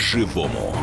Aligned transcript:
по-живому. 0.00 0.74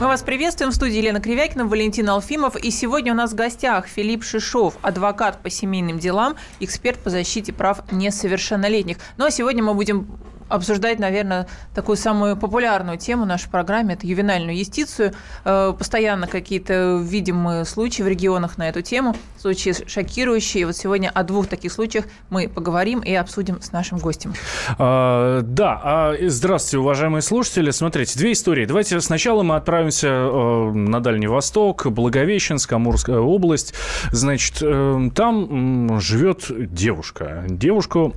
Мы 0.00 0.06
вас 0.06 0.22
приветствуем 0.22 0.72
в 0.72 0.74
студии 0.74 0.96
Елена 0.96 1.20
Кривякина, 1.20 1.66
Валентин 1.66 2.08
Алфимов. 2.08 2.56
И 2.56 2.70
сегодня 2.70 3.12
у 3.12 3.14
нас 3.14 3.32
в 3.32 3.34
гостях 3.34 3.86
Филипп 3.86 4.24
Шишов, 4.24 4.78
адвокат 4.80 5.42
по 5.42 5.50
семейным 5.50 5.98
делам, 5.98 6.36
эксперт 6.60 6.98
по 6.98 7.10
защите 7.10 7.52
прав 7.52 7.82
несовершеннолетних. 7.92 8.96
Ну 9.18 9.26
а 9.26 9.30
сегодня 9.30 9.62
мы 9.62 9.74
будем 9.74 10.08
обсуждать, 10.52 10.98
наверное, 10.98 11.46
такую 11.74 11.96
самую 11.96 12.36
популярную 12.36 12.98
тему 12.98 13.24
в 13.24 13.26
нашей 13.26 13.48
программе– 13.50 13.94
это 14.02 14.06
ювенальную 14.06 14.56
юстицию. 14.56 15.12
Э, 15.44 15.72
постоянно 15.76 16.26
какие-то 16.26 17.00
видимые 17.02 17.64
случаи 17.64 18.02
в 18.02 18.08
регионах 18.08 18.58
на 18.58 18.68
эту 18.68 18.82
тему, 18.82 19.16
случаи 19.38 19.72
шокирующие. 19.86 20.66
Вот 20.66 20.76
сегодня 20.76 21.10
о 21.10 21.22
двух 21.22 21.46
таких 21.46 21.72
случаях 21.72 22.04
мы 22.30 22.48
поговорим 22.48 23.00
и 23.00 23.14
обсудим 23.14 23.62
с 23.62 23.72
нашим 23.72 23.98
гостем. 23.98 24.34
А, 24.78 25.40
да, 25.42 25.80
а, 25.82 26.14
здравствуйте, 26.20 26.78
уважаемые 26.78 27.22
слушатели. 27.22 27.70
Смотрите, 27.70 28.18
две 28.18 28.32
истории. 28.32 28.66
Давайте 28.66 29.00
сначала 29.00 29.42
мы 29.42 29.56
отправимся 29.56 30.08
э, 30.08 30.70
на 30.72 31.00
Дальний 31.00 31.26
Восток, 31.26 31.86
Благовещенск, 31.86 32.72
Амурская 32.72 33.18
область. 33.18 33.74
Значит, 34.10 34.58
э, 34.60 35.10
там 35.14 36.00
живет 36.00 36.44
девушка. 36.74 37.44
Девушку 37.48 38.12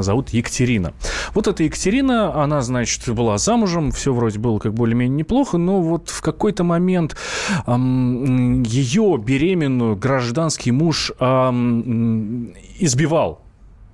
зовут 0.00 0.30
Екатерина. 0.30 0.94
Вот 1.34 1.46
эта 1.46 1.62
Екатерина, 1.62 1.73
она, 2.34 2.62
значит, 2.62 3.08
была 3.10 3.38
замужем, 3.38 3.90
все 3.90 4.12
вроде 4.12 4.38
было 4.38 4.58
как 4.58 4.74
более-менее 4.74 5.18
неплохо, 5.18 5.58
но 5.58 5.80
вот 5.80 6.08
в 6.08 6.20
какой-то 6.22 6.64
момент 6.64 7.16
эм, 7.66 8.62
ее 8.62 9.20
беременную 9.24 9.96
гражданский 9.96 10.72
муж 10.72 11.12
эм, 11.20 12.54
избивал 12.78 13.43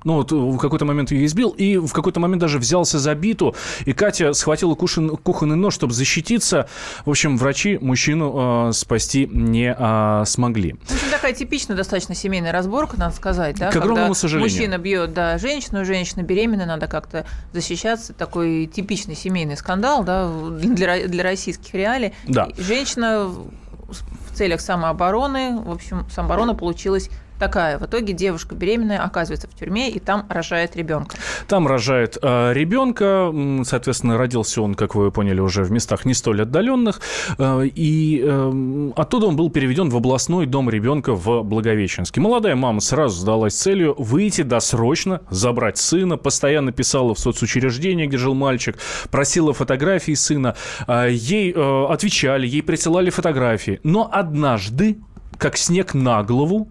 ну, 0.04 0.14
вот 0.14 0.32
в 0.32 0.58
какой-то 0.58 0.84
момент 0.84 1.10
ее 1.10 1.26
избил, 1.26 1.50
и 1.50 1.76
в 1.76 1.92
какой-то 1.92 2.20
момент 2.20 2.40
даже 2.40 2.58
взялся 2.58 2.98
за 2.98 3.14
биту, 3.14 3.54
и 3.84 3.92
Катя 3.92 4.32
схватила 4.32 4.74
кушин, 4.74 5.16
кухонный 5.16 5.56
нож, 5.56 5.74
чтобы 5.74 5.92
защититься. 5.92 6.68
В 7.04 7.10
общем, 7.10 7.36
врачи 7.36 7.78
мужчину 7.80 8.68
э, 8.68 8.72
спасти 8.72 9.26
не 9.26 9.74
э, 9.76 10.24
смогли. 10.26 10.76
В 10.86 10.94
общем, 10.94 11.10
такая 11.10 11.32
типичная 11.32 11.76
достаточно 11.76 12.14
семейная 12.14 12.52
разборка, 12.52 12.96
надо 12.98 13.14
сказать, 13.14 13.56
да? 13.56 13.70
К 13.70 13.76
огромному 13.76 14.08
Когда 14.08 14.14
сожалению. 14.14 14.52
мужчина 14.52 14.78
бьет, 14.78 15.12
да, 15.12 15.38
женщину, 15.38 15.84
женщина 15.84 16.22
беременна, 16.22 16.66
надо 16.66 16.86
как-то 16.86 17.26
защищаться. 17.52 18.12
Такой 18.12 18.66
типичный 18.66 19.14
семейный 19.14 19.56
скандал, 19.56 20.04
да, 20.04 20.30
для, 20.50 21.06
для 21.06 21.22
российских 21.22 21.74
реалий. 21.74 22.14
Да. 22.26 22.48
женщина 22.56 23.26
в 23.26 24.36
целях 24.36 24.60
самообороны, 24.60 25.58
в 25.58 25.70
общем, 25.70 26.06
самооборона 26.10 26.54
получилась 26.54 27.10
такая. 27.40 27.78
В 27.78 27.86
итоге 27.86 28.12
девушка 28.12 28.54
беременная 28.54 29.02
оказывается 29.02 29.48
в 29.48 29.54
тюрьме 29.58 29.90
и 29.90 29.98
там 29.98 30.26
рожает 30.28 30.76
ребенка. 30.76 31.16
Там 31.48 31.66
рожает 31.66 32.16
э, 32.22 32.52
ребенка, 32.52 33.32
соответственно, 33.64 34.16
родился 34.18 34.62
он, 34.62 34.74
как 34.76 34.94
вы 34.94 35.10
поняли, 35.10 35.40
уже 35.40 35.64
в 35.64 35.72
местах 35.72 36.04
не 36.04 36.14
столь 36.14 36.42
отдаленных, 36.42 37.00
э, 37.38 37.66
и 37.66 38.22
э, 38.22 38.90
оттуда 38.94 39.26
он 39.26 39.36
был 39.36 39.50
переведен 39.50 39.88
в 39.88 39.96
областной 39.96 40.46
дом 40.46 40.70
ребенка 40.70 41.14
в 41.14 41.42
Благовещенске. 41.42 42.20
Молодая 42.20 42.54
мама 42.54 42.80
сразу 42.80 43.18
сдалась 43.18 43.54
целью 43.54 43.94
выйти 43.98 44.42
досрочно, 44.42 45.22
забрать 45.30 45.78
сына, 45.78 46.18
постоянно 46.18 46.72
писала 46.72 47.14
в 47.14 47.18
соцучреждение, 47.18 48.06
где 48.06 48.18
жил 48.18 48.34
мальчик, 48.34 48.78
просила 49.10 49.54
фотографии 49.54 50.12
сына, 50.12 50.54
э, 50.86 51.08
ей 51.10 51.52
э, 51.56 51.86
отвечали, 51.88 52.46
ей 52.46 52.62
присылали 52.62 53.08
фотографии, 53.08 53.80
но 53.82 54.08
однажды 54.12 54.98
как 55.38 55.56
снег 55.56 55.94
на 55.94 56.22
голову, 56.22 56.68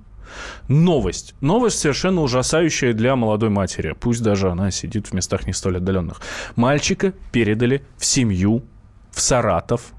Новость. 0.67 1.35
Новость 1.41 1.79
совершенно 1.79 2.21
ужасающая 2.21 2.93
для 2.93 3.15
молодой 3.15 3.49
матери. 3.49 3.95
Пусть 3.99 4.21
даже 4.21 4.49
она 4.49 4.71
сидит 4.71 5.07
в 5.07 5.13
местах 5.13 5.47
не 5.47 5.53
столь 5.53 5.77
отдаленных. 5.77 6.21
Мальчика 6.55 7.13
передали 7.31 7.83
в 7.97 8.05
семью 8.05 8.63
в 9.11 9.21
Саратов 9.21 9.93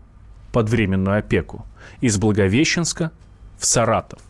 под 0.53 0.69
временную 0.69 1.19
опеку. 1.19 1.67
Из 2.01 2.19
Благовещенска 2.19 3.13
в 3.59 3.67
Саратов. 3.67 4.21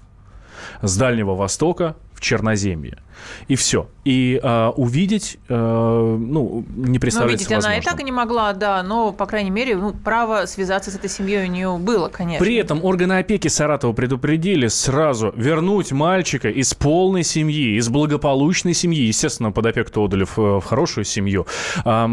С 0.82 0.96
Дальнего 0.96 1.34
Востока 1.34 1.96
в 2.14 2.20
Черноземье. 2.20 2.98
И 3.48 3.56
все. 3.56 3.88
И 4.04 4.40
э, 4.42 4.68
увидеть, 4.76 5.38
э, 5.48 5.54
ну, 5.54 6.64
не 6.74 6.98
представляется 6.98 7.48
Ну, 7.50 7.56
видеть 7.56 7.66
она 7.66 7.76
и 7.76 7.82
так 7.82 8.00
и 8.00 8.04
не 8.04 8.12
могла, 8.12 8.54
да, 8.54 8.82
но, 8.82 9.12
по 9.12 9.26
крайней 9.26 9.50
мере, 9.50 9.76
ну, 9.76 9.92
право 9.92 10.46
связаться 10.46 10.90
с 10.90 10.94
этой 10.94 11.10
семьей 11.10 11.44
у 11.44 11.50
нее 11.50 11.76
было, 11.78 12.08
конечно. 12.08 12.42
При 12.42 12.56
этом 12.56 12.82
органы 12.82 13.14
опеки 13.18 13.48
Саратова 13.48 13.92
предупредили 13.92 14.68
сразу 14.68 15.32
вернуть 15.36 15.92
мальчика 15.92 16.48
из 16.48 16.72
полной 16.72 17.24
семьи, 17.24 17.76
из 17.76 17.88
благополучной 17.90 18.72
семьи, 18.72 19.02
естественно, 19.02 19.52
под 19.52 19.66
опеку 19.66 20.04
отдали 20.04 20.24
в, 20.24 20.36
в 20.36 20.62
хорошую 20.62 21.04
семью, 21.04 21.46
э, 21.84 22.06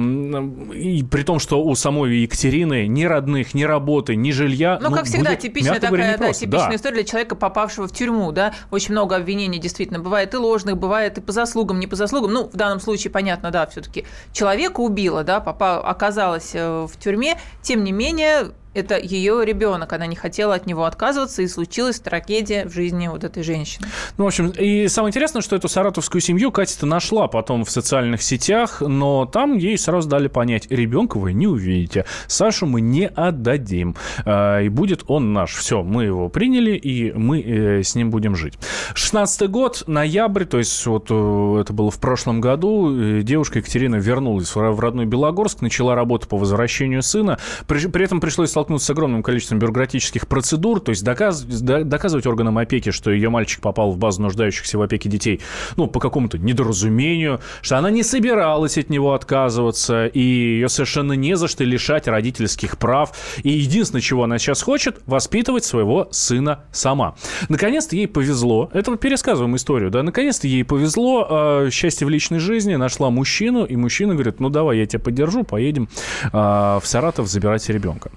и 0.74 1.04
при 1.04 1.24
том, 1.24 1.40
что 1.40 1.64
у 1.64 1.74
самой 1.76 2.18
Екатерины 2.18 2.88
ни 2.88 3.06
родных, 3.06 3.54
ни 3.54 3.64
работы, 3.64 4.16
ни 4.16 4.32
жилья, 4.32 4.78
ну, 4.82 4.90
ну 4.90 4.96
как 4.98 5.06
всегда, 5.06 5.32
будет, 5.32 5.40
типичная 5.40 5.76
такая, 5.76 5.90
говоря, 5.90 6.18
да, 6.18 6.34
типичная 6.34 6.70
да. 6.70 6.76
история 6.76 6.96
для 6.96 7.04
человека, 7.06 7.36
попавшего 7.36 7.88
в 7.88 7.94
тюрьму, 7.94 8.32
да, 8.34 8.54
очень 8.72 8.92
много 8.92 9.16
обвинений 9.16 9.60
действительно 9.60 10.00
бывает 10.00 10.34
и 10.34 10.38
ложных, 10.38 10.78
бывает 10.78 10.97
бывает 10.98 11.18
и 11.20 11.22
по 11.22 11.32
заслугам, 11.32 11.80
не 11.80 11.86
по 11.86 11.96
заслугам. 11.96 12.34
Ну, 12.34 12.50
в 12.50 12.56
данном 12.56 12.80
случае, 12.80 13.12
понятно, 13.12 13.52
да, 13.52 13.68
все-таки 13.68 14.06
человека 14.34 14.80
убила, 14.80 15.24
да, 15.24 15.40
папа 15.40 15.80
оказалась 15.80 16.52
э, 16.56 16.88
в 16.88 16.98
тюрьме. 16.98 17.38
Тем 17.62 17.84
не 17.84 17.92
менее, 17.92 18.52
это 18.74 18.98
ее 19.00 19.44
ребенок, 19.44 19.92
она 19.94 20.06
не 20.06 20.16
хотела 20.16 20.56
от 20.56 20.66
него 20.68 20.86
отказываться, 20.86 21.42
и 21.42 21.48
случилась 21.48 22.00
трагедия 22.00 22.66
в 22.66 22.72
жизни 22.72 23.08
вот 23.08 23.24
этой 23.24 23.44
женщины. 23.44 23.88
Ну, 24.18 24.26
в 24.26 24.28
общем, 24.28 24.50
и 24.50 24.88
самое 24.88 25.10
интересное, 25.10 25.42
что 25.42 25.56
эту 25.56 25.68
саратовскую 25.68 26.22
семью 26.22 26.52
Катя-то 26.52 26.86
нашла 26.86 27.28
потом 27.28 27.66
в 27.66 27.72
социальных 27.72 28.22
сетях, 28.22 28.82
но 28.82 29.26
там 29.26 29.58
ей 29.58 29.78
сразу 29.78 30.08
дали 30.08 30.28
понять, 30.28 30.68
ребенка 30.70 31.18
вы 31.18 31.34
не 31.34 31.48
увидите, 31.48 32.06
Сашу 32.28 32.66
мы 32.66 32.82
не 32.82 33.08
отдадим, 33.08 33.96
а, 34.26 34.62
и 34.62 34.70
будет 34.70 35.04
он 35.08 35.34
наш. 35.34 35.56
Все, 35.56 35.82
мы 35.82 36.06
его 36.06 36.30
приняли, 36.30 36.72
и 36.72 37.12
мы 37.14 37.42
э, 37.42 37.84
с 37.84 37.96
ним 37.96 38.12
будем 38.12 38.36
жить. 38.36 38.54
16 38.94 39.50
год, 39.50 39.84
ноябрь, 39.88 40.46
то 40.46 40.60
есть 40.60 40.86
вот 40.86 41.08
э, 41.10 41.62
это 41.62 41.74
было 41.74 41.90
в 41.90 42.00
прошлом 42.00 42.42
году, 42.42 42.96
э, 42.96 43.22
девушка 43.24 43.60
Екатерина 43.60 43.96
вернулась 43.96 44.54
в 44.56 44.80
родной 44.80 45.06
Белогорск, 45.06 45.62
начала 45.62 45.96
работу 45.96 46.28
по 46.28 46.38
возвращению 46.38 47.02
сына, 47.02 47.40
при, 47.68 47.88
при 47.88 48.06
этом 48.06 48.22
пришлось 48.22 48.52
столкнуться 48.52 48.67
столкнуться 48.68 48.88
с 48.88 48.90
огромным 48.90 49.24
количеством 49.24 49.60
бюрократических 49.60 50.28
процедур, 50.28 50.82
то 50.82 50.90
есть 50.90 51.04
доказ, 51.04 51.44
доказывать 51.44 52.26
органам 52.26 52.58
опеки, 52.58 52.92
что 52.92 53.12
ее 53.12 53.30
мальчик 53.30 53.62
попал 53.62 53.92
в 53.92 53.98
базу 53.98 54.22
нуждающихся 54.22 54.78
в 54.78 54.82
опеке 54.82 55.08
детей, 55.08 55.40
ну, 55.78 55.88
по 55.88 56.02
какому-то 56.02 56.38
недоразумению, 56.38 57.40
что 57.62 57.78
она 57.78 57.90
не 57.92 58.04
собиралась 58.04 58.78
от 58.78 58.90
него 58.90 59.14
отказываться, 59.14 60.08
и 60.08 60.20
ее 60.20 60.68
совершенно 60.68 61.14
не 61.14 61.38
за 61.38 61.48
что 61.48 61.64
лишать 61.64 62.08
родительских 62.08 62.78
прав. 62.78 63.14
И 63.44 63.50
единственное, 63.50 64.02
чего 64.02 64.24
она 64.24 64.38
сейчас 64.38 64.62
хочет, 64.62 65.00
воспитывать 65.06 65.64
своего 65.64 66.10
сына 66.12 66.66
сама. 66.74 67.16
Наконец-то 67.48 67.96
ей 67.96 68.08
повезло, 68.08 68.70
это 68.74 68.92
вот 68.92 69.00
пересказываем 69.00 69.56
историю, 69.56 69.92
да, 69.92 70.04
наконец-то 70.04 70.48
ей 70.48 70.66
повезло, 70.66 71.28
э, 71.30 71.70
счастье 71.72 72.06
в 72.06 72.10
личной 72.10 72.40
жизни, 72.40 72.76
нашла 72.76 73.10
мужчину, 73.10 73.64
и 73.64 73.78
мужчина 73.78 74.14
говорит, 74.14 74.42
ну, 74.42 74.50
давай, 74.50 74.80
я 74.80 74.86
тебя 74.86 75.00
поддержу, 75.00 75.44
поедем 75.44 75.88
э, 76.26 76.30
в 76.34 76.82
Саратов 76.84 77.28
забирать 77.28 77.68
ребенка. 77.70 78.12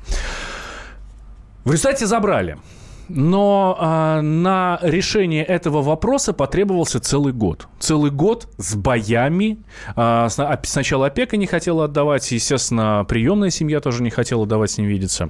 В 1.64 1.72
результате 1.72 2.06
забрали. 2.06 2.58
Но 3.12 3.76
э, 3.80 4.20
на 4.20 4.78
решение 4.82 5.44
этого 5.44 5.82
вопроса 5.82 6.32
потребовался 6.32 7.00
целый 7.00 7.32
год. 7.32 7.66
Целый 7.80 8.12
год 8.12 8.48
с 8.56 8.76
боями. 8.76 9.58
Э, 9.96 10.28
сначала 10.62 11.06
опека 11.06 11.36
не 11.36 11.46
хотела 11.46 11.86
отдавать, 11.86 12.30
естественно, 12.30 13.04
приемная 13.08 13.50
семья 13.50 13.80
тоже 13.80 14.04
не 14.04 14.10
хотела 14.10 14.46
давать 14.46 14.70
с 14.70 14.78
ним 14.78 14.86
видеться. 14.86 15.28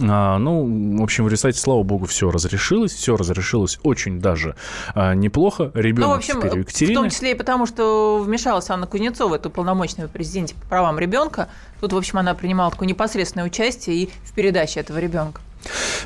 А, 0.00 0.38
ну, 0.38 0.98
в 0.98 1.02
общем, 1.02 1.24
в 1.24 1.28
результате, 1.28 1.58
слава 1.58 1.82
богу, 1.82 2.06
все 2.06 2.30
разрешилось. 2.30 2.92
Все 2.92 3.16
разрешилось 3.16 3.78
очень 3.82 4.20
даже 4.20 4.54
а, 4.94 5.14
неплохо. 5.14 5.70
Ребенок 5.74 6.08
ну, 6.08 6.14
в 6.14 6.18
общем, 6.18 6.40
теперь 6.40 6.58
Екатерина. 6.58 7.00
В 7.00 7.02
том 7.02 7.10
числе 7.10 7.32
и 7.32 7.34
потому, 7.34 7.66
что 7.66 8.22
вмешалась 8.22 8.68
Анна 8.70 8.86
Кузнецова, 8.86 9.36
это 9.36 9.48
уполномоченная 9.48 10.08
президенте 10.08 10.54
по 10.54 10.68
правам 10.68 10.98
ребенка. 10.98 11.48
Тут, 11.80 11.92
в 11.92 11.96
общем, 11.96 12.18
она 12.18 12.34
принимала 12.34 12.70
такое 12.70 12.88
непосредственное 12.88 13.46
участие 13.46 13.96
и 13.96 14.10
в 14.24 14.32
передаче 14.32 14.80
этого 14.80 14.98
ребенка. 14.98 15.40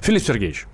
Филипп 0.00 0.22
Сергеевич, 0.22 0.66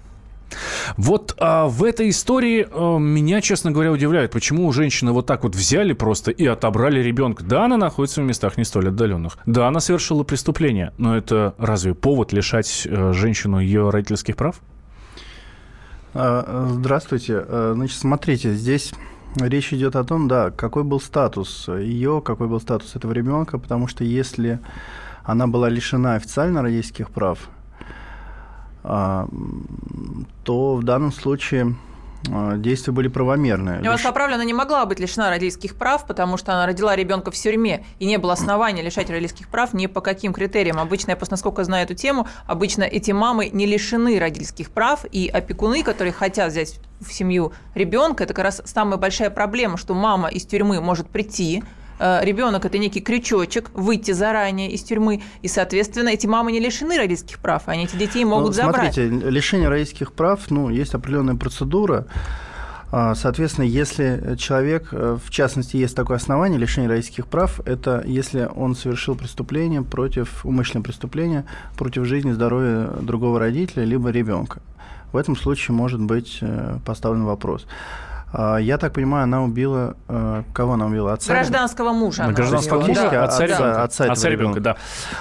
вот 0.96 1.34
а, 1.38 1.66
в 1.66 1.84
этой 1.84 2.08
истории 2.10 2.66
а, 2.70 2.98
меня, 2.98 3.40
честно 3.40 3.70
говоря, 3.70 3.92
удивляет, 3.92 4.32
почему 4.32 4.66
у 4.66 4.72
женщины 4.72 5.12
вот 5.12 5.26
так 5.26 5.44
вот 5.44 5.54
взяли 5.54 5.92
просто 5.92 6.30
и 6.30 6.46
отобрали 6.46 7.00
ребенка. 7.00 7.44
Да, 7.44 7.64
она 7.64 7.76
находится 7.76 8.22
в 8.22 8.24
местах 8.24 8.56
не 8.56 8.64
столь 8.64 8.88
отдаленных. 8.88 9.38
Да, 9.46 9.68
она 9.68 9.80
совершила 9.80 10.24
преступление, 10.24 10.92
но 10.98 11.16
это 11.16 11.54
разве 11.58 11.94
повод 11.94 12.32
лишать 12.32 12.86
а, 12.90 13.12
женщину 13.12 13.60
ее 13.60 13.90
родительских 13.90 14.36
прав? 14.36 14.60
А, 16.14 16.68
здравствуйте. 16.70 17.38
А, 17.38 17.72
значит, 17.74 17.98
смотрите, 17.98 18.54
здесь 18.54 18.92
речь 19.36 19.72
идет 19.72 19.96
о 19.96 20.04
том, 20.04 20.28
да, 20.28 20.50
какой 20.50 20.84
был 20.84 21.00
статус 21.00 21.68
ее, 21.68 22.22
какой 22.24 22.48
был 22.48 22.60
статус 22.60 22.96
этого 22.96 23.12
ребенка, 23.12 23.58
потому 23.58 23.86
что 23.86 24.04
если 24.04 24.58
она 25.24 25.46
была 25.46 25.68
лишена 25.68 26.14
официально 26.14 26.62
родительских 26.62 27.10
прав, 27.10 27.50
то 30.44 30.74
в 30.76 30.82
данном 30.82 31.12
случае 31.12 31.74
э, 32.26 32.54
действия 32.56 32.92
были 32.92 33.08
правомерные. 33.08 33.82
Вас 33.82 34.00
поправлю, 34.00 34.36
она 34.36 34.44
не 34.44 34.54
могла 34.54 34.86
быть 34.86 34.98
лишена 34.98 35.28
родительских 35.28 35.74
прав, 35.74 36.06
потому 36.06 36.38
что 36.38 36.54
она 36.54 36.64
родила 36.64 36.96
ребенка 36.96 37.30
в 37.30 37.34
тюрьме, 37.34 37.84
и 37.98 38.06
не 38.06 38.16
было 38.16 38.32
основания 38.32 38.82
лишать 38.82 39.10
родительских 39.10 39.48
прав 39.48 39.74
ни 39.74 39.86
по 39.86 40.00
каким 40.00 40.32
критериям. 40.32 40.78
Обычно, 40.78 41.10
я 41.10 41.16
просто 41.16 41.34
насколько 41.34 41.64
знаю 41.64 41.84
эту 41.84 41.94
тему, 41.94 42.26
обычно 42.46 42.84
эти 42.84 43.10
мамы 43.10 43.50
не 43.52 43.66
лишены 43.66 44.18
родительских 44.18 44.70
прав, 44.70 45.04
и 45.12 45.28
опекуны, 45.28 45.82
которые 45.82 46.14
хотят 46.14 46.50
взять 46.50 46.80
в 47.00 47.12
семью 47.12 47.52
ребенка, 47.74 48.24
это 48.24 48.32
как 48.32 48.44
раз 48.44 48.62
самая 48.64 48.96
большая 48.96 49.28
проблема, 49.28 49.76
что 49.76 49.92
мама 49.92 50.28
из 50.28 50.46
тюрьмы 50.46 50.80
может 50.80 51.08
прийти, 51.08 51.62
ребенок 51.98 52.64
это 52.64 52.78
некий 52.78 53.00
крючочек, 53.00 53.70
выйти 53.74 54.12
заранее 54.12 54.70
из 54.70 54.82
тюрьмы, 54.82 55.22
и, 55.42 55.48
соответственно, 55.48 56.10
эти 56.10 56.26
мамы 56.26 56.52
не 56.52 56.60
лишены 56.60 56.96
родительских 56.96 57.38
прав, 57.38 57.64
они 57.66 57.84
эти 57.84 57.96
детей 57.96 58.24
могут 58.24 58.48
ну, 58.48 58.52
забрать. 58.52 58.94
Смотрите, 58.94 59.30
лишение 59.30 59.68
родительских 59.68 60.12
прав, 60.12 60.50
ну, 60.50 60.68
есть 60.70 60.94
определенная 60.94 61.34
процедура, 61.34 62.06
а, 62.90 63.14
Соответственно, 63.14 63.66
если 63.66 64.36
человек, 64.38 64.88
э, 64.92 65.18
в 65.22 65.30
частности, 65.30 65.76
есть 65.76 65.94
такое 65.94 66.16
основание 66.16 66.58
лишения 66.58 66.88
родительских 66.88 67.26
прав, 67.26 67.60
это 67.66 68.02
если 68.06 68.48
он 68.54 68.74
совершил 68.74 69.14
преступление 69.14 69.82
против, 69.82 70.44
умышленное 70.46 70.82
преступление 70.82 71.44
против 71.76 72.04
жизни 72.04 72.30
и 72.30 72.34
здоровья 72.34 72.86
другого 73.02 73.38
родителя 73.38 73.84
либо 73.84 74.08
ребенка. 74.08 74.62
В 75.12 75.16
этом 75.16 75.36
случае 75.36 75.74
может 75.74 76.00
быть 76.00 76.38
э, 76.40 76.78
поставлен 76.84 77.24
вопрос. 77.24 77.66
А, 78.32 78.58
я 78.58 78.78
так 78.78 78.92
понимаю, 78.92 79.24
она 79.24 79.42
убила... 79.42 79.96
Э, 80.08 80.42
кого 80.52 80.74
она 80.74 80.86
убила? 80.86 81.14
Отца? 81.14 81.32
Гражданского 81.32 81.92
мужа. 81.92 82.24
Ну, 82.26 82.34
гражданского 82.34 82.80
мужа, 82.80 83.08
да. 83.10 83.24
отца, 83.24 83.44
отца, 83.44 83.82
отца, 83.84 84.12
отца 84.12 84.28
ребенка, 84.28 84.60
да. 84.60 84.76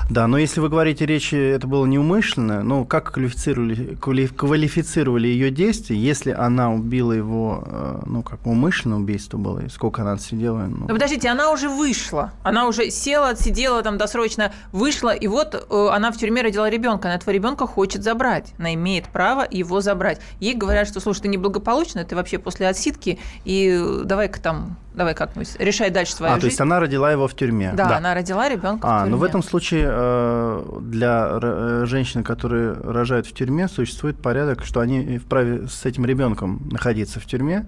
Да, 0.10 0.28
но 0.28 0.38
если 0.38 0.60
вы 0.60 0.70
говорите, 0.70 1.06
речь 1.06 1.34
это 1.34 1.68
было 1.68 1.86
неумышленно, 1.86 2.64
ну, 2.64 2.86
как 2.86 3.14
квалифицировали, 3.14 3.96
квалифицировали 3.96 5.28
ее 5.28 5.52
действия, 5.52 5.96
если 5.96 6.32
она 6.32 6.74
убила 6.74 7.14
его, 7.14 7.64
э, 7.66 8.02
ну, 8.06 8.24
как 8.24 8.46
умышленное 8.46 8.98
убийство 8.98 9.38
было, 9.38 9.60
и 9.60 9.70
сколько 9.70 10.02
она 10.02 10.14
отсидела? 10.14 10.64
Ну... 10.64 10.88
Но 10.88 10.94
подождите, 10.94 11.30
она 11.30 11.52
уже 11.52 11.70
вышла, 11.70 12.34
она 12.44 12.68
уже 12.68 12.90
села, 12.92 13.30
отсидела 13.30 13.82
там 13.84 13.98
досрочно, 13.98 14.52
вышла, 14.74 15.14
и 15.16 15.28
вот 15.28 15.56
э, 15.56 15.90
она 15.94 16.12
в 16.12 16.18
тюрьме 16.18 16.42
родила 16.42 16.70
ребенка, 16.70 17.08
она 17.08 17.16
этого 17.16 17.34
ребенка 17.34 17.68
хочет 17.68 18.04
забрать, 18.04 18.54
она 18.60 18.74
имеет 18.74 19.08
право 19.08 19.48
его 19.50 19.80
забрать. 19.80 20.20
Ей 20.42 20.56
говорят, 20.56 20.88
что, 20.90 21.00
слушай, 21.00 21.22
ты 21.22 21.28
неблагополучно, 21.30 22.04
ты 22.04 22.16
вообще 22.16 22.38
после 22.38 22.68
отсидки 22.68 22.97
попытки, 22.98 23.20
и 23.46 24.02
давай-ка 24.04 24.42
там, 24.42 24.78
давай 24.94 25.14
как-нибудь, 25.14 25.56
решай 25.60 25.90
дальше 25.90 26.14
свою 26.14 26.34
а, 26.34 26.36
жизнь. 26.36 26.42
то 26.42 26.48
есть 26.48 26.62
она 26.62 26.80
родила 26.80 27.12
его 27.12 27.28
в 27.28 27.36
тюрьме? 27.36 27.74
Да, 27.76 27.90
да. 27.90 27.98
она 27.98 28.14
родила 28.14 28.50
ребенка 28.50 28.88
а, 28.88 28.98
в 28.98 29.00
тюрьме. 29.02 29.12
ну 29.12 29.18
в 29.18 29.24
этом 29.24 29.44
случае 29.44 29.86
э, 29.88 30.80
для 30.82 31.40
э, 31.42 31.84
женщин, 31.86 32.24
которые 32.24 32.74
рожают 32.74 33.28
в 33.28 33.34
тюрьме, 33.34 33.68
существует 33.68 34.22
порядок, 34.22 34.64
что 34.66 34.80
они 34.80 35.18
вправе 35.18 35.68
с 35.68 35.86
этим 35.86 36.06
ребенком 36.06 36.68
находиться 36.72 37.20
в 37.20 37.26
тюрьме, 37.26 37.66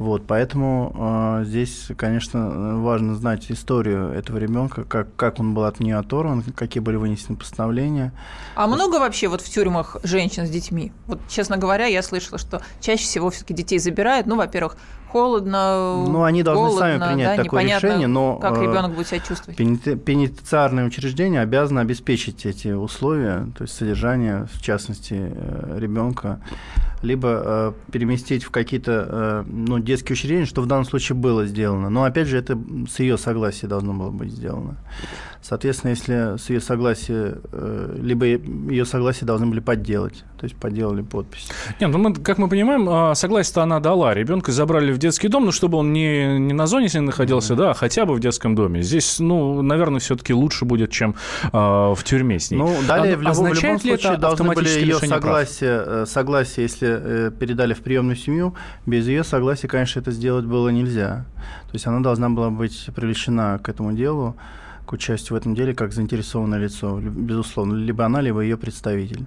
вот, 0.00 0.26
поэтому 0.26 1.40
э, 1.40 1.44
здесь, 1.44 1.88
конечно, 1.94 2.80
важно 2.80 3.14
знать 3.14 3.50
историю 3.50 4.08
этого 4.12 4.38
ребенка, 4.38 4.84
как, 4.84 5.14
как 5.14 5.38
он 5.40 5.52
был 5.52 5.64
от 5.64 5.78
нее 5.78 5.98
оторван, 5.98 6.42
какие 6.56 6.82
были 6.82 6.96
вынесены 6.96 7.36
постановления. 7.36 8.14
А 8.54 8.66
много 8.66 8.98
вообще 8.98 9.28
вот 9.28 9.42
в 9.42 9.50
тюрьмах 9.50 9.98
женщин 10.02 10.46
с 10.46 10.48
детьми? 10.48 10.94
Вот, 11.06 11.20
честно 11.28 11.58
говоря, 11.58 11.84
я 11.84 12.02
слышала, 12.02 12.38
что 12.38 12.62
чаще 12.80 13.02
всего 13.02 13.28
все-таки 13.28 13.52
детей 13.52 13.78
забирают. 13.78 14.26
Ну, 14.26 14.36
во-первых, 14.36 14.78
холодно, 15.10 16.04
Ну, 16.06 16.22
они 16.22 16.42
должны 16.42 16.66
голодно, 16.66 16.80
сами 16.80 17.12
принять 17.12 17.36
да, 17.36 17.44
такое 17.44 17.62
решение, 17.64 18.06
но 18.06 18.36
как 18.36 18.58
э, 18.58 18.62
ребенок 18.62 18.94
будет 18.94 19.08
себя 19.08 19.20
чувствовать. 19.20 19.56
Пенитенциарное 19.56 20.86
учреждение 20.86 21.40
обязано 21.40 21.80
обеспечить 21.80 22.46
эти 22.46 22.68
условия, 22.68 23.48
то 23.56 23.64
есть 23.64 23.74
содержание, 23.74 24.46
в 24.52 24.62
частности, 24.62 25.14
э, 25.14 25.76
ребенка, 25.78 26.40
либо 27.02 27.42
э, 27.44 27.72
переместить 27.92 28.44
в 28.44 28.50
какие-то 28.50 29.44
ну, 29.46 29.78
детские 29.78 30.14
учреждения, 30.14 30.44
что 30.44 30.60
в 30.62 30.66
данном 30.66 30.84
случае 30.84 31.16
было 31.16 31.46
сделано. 31.46 31.90
Но 31.90 32.04
опять 32.04 32.28
же, 32.28 32.38
это 32.38 32.58
с 32.88 33.00
ее 33.00 33.18
согласия 33.18 33.66
должно 33.66 33.94
было 33.94 34.10
быть 34.10 34.32
сделано. 34.32 34.76
Соответственно, 35.42 35.90
если 35.90 36.36
с 36.36 36.50
ее 36.50 36.60
согласия, 36.60 37.38
э, 37.50 37.96
либо 37.98 38.26
ее 38.26 38.84
согласие 38.84 39.26
должны 39.26 39.46
были 39.46 39.60
подделать, 39.60 40.24
то 40.38 40.44
есть 40.44 40.54
подделали 40.54 41.00
подпись. 41.00 41.48
Нет, 41.80 41.90
ну 41.90 41.98
мы, 41.98 42.14
как 42.14 42.36
мы 42.36 42.46
понимаем, 42.48 42.86
а, 42.90 43.14
согласие-то 43.14 43.62
она 43.62 43.80
дала. 43.80 44.12
Ребенка 44.12 44.52
забрали 44.52 44.92
в 44.92 44.98
детский 44.98 45.28
дом, 45.28 45.46
ну, 45.46 45.52
чтобы 45.52 45.78
он 45.78 45.94
не, 45.94 46.38
не 46.38 46.52
на 46.52 46.66
зоне 46.66 46.90
с 46.90 46.94
ней 46.94 47.00
находился, 47.00 47.54
mm-hmm. 47.54 47.56
да, 47.56 47.70
а 47.70 47.74
хотя 47.74 48.04
бы 48.04 48.14
в 48.14 48.20
детском 48.20 48.54
доме. 48.54 48.82
Здесь, 48.82 49.18
ну, 49.18 49.62
наверное, 49.62 49.98
все-таки 50.00 50.34
лучше 50.34 50.66
будет, 50.66 50.90
чем 50.90 51.14
э, 51.44 51.48
в 51.52 51.98
тюрьме 52.04 52.38
с 52.38 52.50
ней. 52.50 52.58
Ну, 52.58 52.76
далее 52.86 53.14
а, 53.14 53.16
в, 53.16 53.22
любом, 53.22 53.50
в 53.50 53.54
любом 53.54 53.80
случае 53.80 54.16
должны 54.18 54.52
были 54.52 54.68
ее 54.68 54.98
согласие, 54.98 55.82
прав? 55.82 56.02
Э, 56.02 56.06
согласие, 56.06 56.64
если 56.64 56.88
э, 56.90 57.30
передали 57.30 57.72
в 57.72 57.80
приемную 57.80 58.16
семью, 58.16 58.54
без 58.84 59.08
ее 59.08 59.24
согласия, 59.24 59.68
конечно, 59.68 60.00
это 60.00 60.10
сделать 60.10 60.44
было 60.44 60.68
нельзя. 60.68 61.24
То 61.68 61.74
есть 61.74 61.86
она 61.86 62.00
должна 62.00 62.28
была 62.28 62.50
быть 62.50 62.90
привлечена 62.94 63.58
к 63.62 63.70
этому 63.70 63.92
делу 63.92 64.36
к 64.90 64.92
участию 64.92 65.34
в 65.34 65.40
этом 65.40 65.54
деле 65.54 65.72
как 65.72 65.92
заинтересованное 65.92 66.58
лицо, 66.58 66.98
безусловно, 66.98 67.76
либо 67.76 68.04
она, 68.04 68.20
либо 68.20 68.40
ее 68.40 68.56
представитель. 68.56 69.24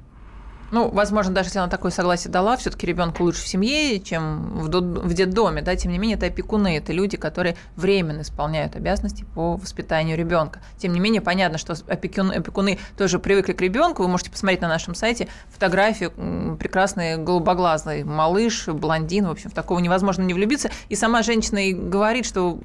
Ну, 0.74 0.90
возможно, 0.90 1.36
даже 1.36 1.50
если 1.50 1.60
она 1.60 1.68
такое 1.68 1.92
согласие 1.92 2.32
дала, 2.32 2.58
все-таки 2.58 2.88
ребенку 2.88 3.22
лучше 3.24 3.44
в 3.44 3.48
семье, 3.48 4.00
чем 4.00 4.58
в, 4.58 4.70
в 4.70 5.14
детдоме, 5.14 5.62
да, 5.62 5.76
тем 5.76 5.92
не 5.92 6.00
менее, 6.00 6.18
это 6.18 6.26
опекуны, 6.26 6.76
это 6.76 6.92
люди, 6.92 7.16
которые 7.16 7.56
временно 7.76 8.22
исполняют 8.22 8.76
обязанности 8.76 9.24
по 9.36 9.56
воспитанию 9.58 10.18
ребенка. 10.18 10.62
Тем 10.80 10.94
не 10.94 11.00
менее, 11.00 11.22
понятно, 11.22 11.60
что 11.60 11.76
опекуны, 11.88 12.34
опекуны 12.34 12.80
тоже 12.98 13.20
привыкли 13.20 13.54
к 13.54 13.62
ребенку. 13.62 14.02
Вы 14.02 14.10
можете 14.10 14.32
посмотреть 14.32 14.62
на 14.62 14.68
нашем 14.68 14.96
сайте 14.96 15.28
фотографию 15.52 16.58
прекрасный 16.58 17.18
голубоглазый 17.18 18.04
малыш, 18.04 18.68
блондин, 18.68 19.28
в 19.28 19.30
общем, 19.32 19.52
в 19.52 19.54
такого 19.54 19.78
невозможно 19.78 20.24
не 20.24 20.34
влюбиться. 20.34 20.72
И 20.90 20.96
сама 20.96 21.22
женщина 21.22 21.70
и 21.70 21.74
говорит, 21.74 22.26
что 22.26 22.60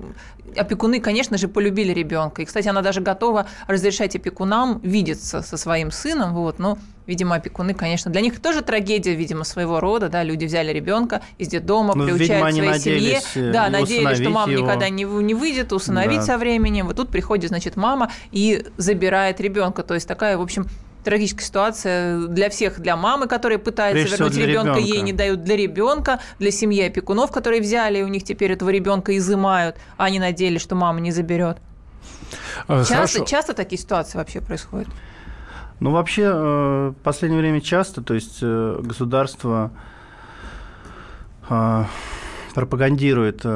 опекуны, 0.56 1.00
конечно 1.00 1.36
же, 1.36 1.46
полюбили 1.46 1.92
ребенка. 1.92 2.40
И, 2.40 2.46
кстати, 2.46 2.68
она 2.68 2.80
даже 2.80 3.02
готова 3.02 3.48
разрешать 3.66 4.16
опекунам 4.16 4.80
видеться 4.82 5.42
со 5.42 5.58
своим 5.58 5.90
сыном, 5.90 6.32
вот, 6.32 6.58
но 6.58 6.78
видимо, 7.08 7.36
опекуны, 7.36 7.74
конечно, 7.74 8.12
для 8.12 8.20
них 8.20 8.40
тоже 8.40 8.60
трагедия, 8.60 9.14
видимо, 9.14 9.44
своего 9.44 9.80
рода, 9.80 10.08
да, 10.08 10.22
люди 10.22 10.44
взяли 10.44 10.72
ребенка 10.72 11.22
из 11.38 11.48
детдома, 11.48 11.94
ну, 11.96 12.04
приучают 12.04 12.52
видимо, 12.54 12.74
к 12.76 12.80
своей 12.80 12.80
семье, 12.80 13.20
э, 13.34 13.52
да, 13.52 13.70
надеялись, 13.70 14.18
что 14.18 14.30
мама 14.30 14.52
его. 14.52 14.66
никогда 14.66 14.88
не, 14.90 15.04
не 15.04 15.34
выйдет, 15.34 15.72
усыновить 15.72 16.18
да. 16.18 16.22
со 16.22 16.38
временем, 16.38 16.86
вот 16.86 16.96
тут 16.96 17.08
приходит, 17.08 17.48
значит, 17.48 17.76
мама 17.76 18.12
и 18.30 18.64
забирает 18.76 19.40
ребенка, 19.40 19.82
то 19.82 19.94
есть 19.94 20.06
такая, 20.06 20.36
в 20.36 20.42
общем, 20.42 20.66
трагическая 21.02 21.46
ситуация 21.46 22.26
для 22.26 22.50
всех, 22.50 22.78
для 22.78 22.94
мамы, 22.94 23.26
которая 23.26 23.58
пытается 23.58 24.02
Прежде 24.02 24.24
вернуть 24.24 24.36
ребенка, 24.36 24.78
ей 24.78 25.00
не 25.00 25.14
дают 25.14 25.42
для 25.42 25.56
ребенка, 25.56 26.20
для 26.38 26.50
семьи 26.50 26.82
опекунов, 26.82 27.30
которые 27.30 27.62
взяли, 27.62 28.00
и 28.00 28.02
у 28.02 28.08
них 28.08 28.22
теперь 28.24 28.52
этого 28.52 28.68
ребенка 28.68 29.16
изымают, 29.16 29.76
а 29.96 30.04
они 30.04 30.18
надеялись, 30.18 30.60
что 30.60 30.74
мама 30.74 31.00
не 31.00 31.10
заберет. 31.10 31.56
Э, 32.68 32.84
часто, 32.86 33.24
часто 33.24 33.54
такие 33.54 33.80
ситуации 33.80 34.18
вообще 34.18 34.42
происходят? 34.42 34.88
Ну, 35.80 35.92
вообще, 35.92 36.22
э, 36.22 36.92
в 36.92 37.02
последнее 37.04 37.40
время 37.40 37.60
часто, 37.60 38.02
то 38.02 38.14
есть 38.14 38.38
э, 38.42 38.80
государство 38.82 39.70
э, 41.48 41.84
пропагандирует, 42.54 43.46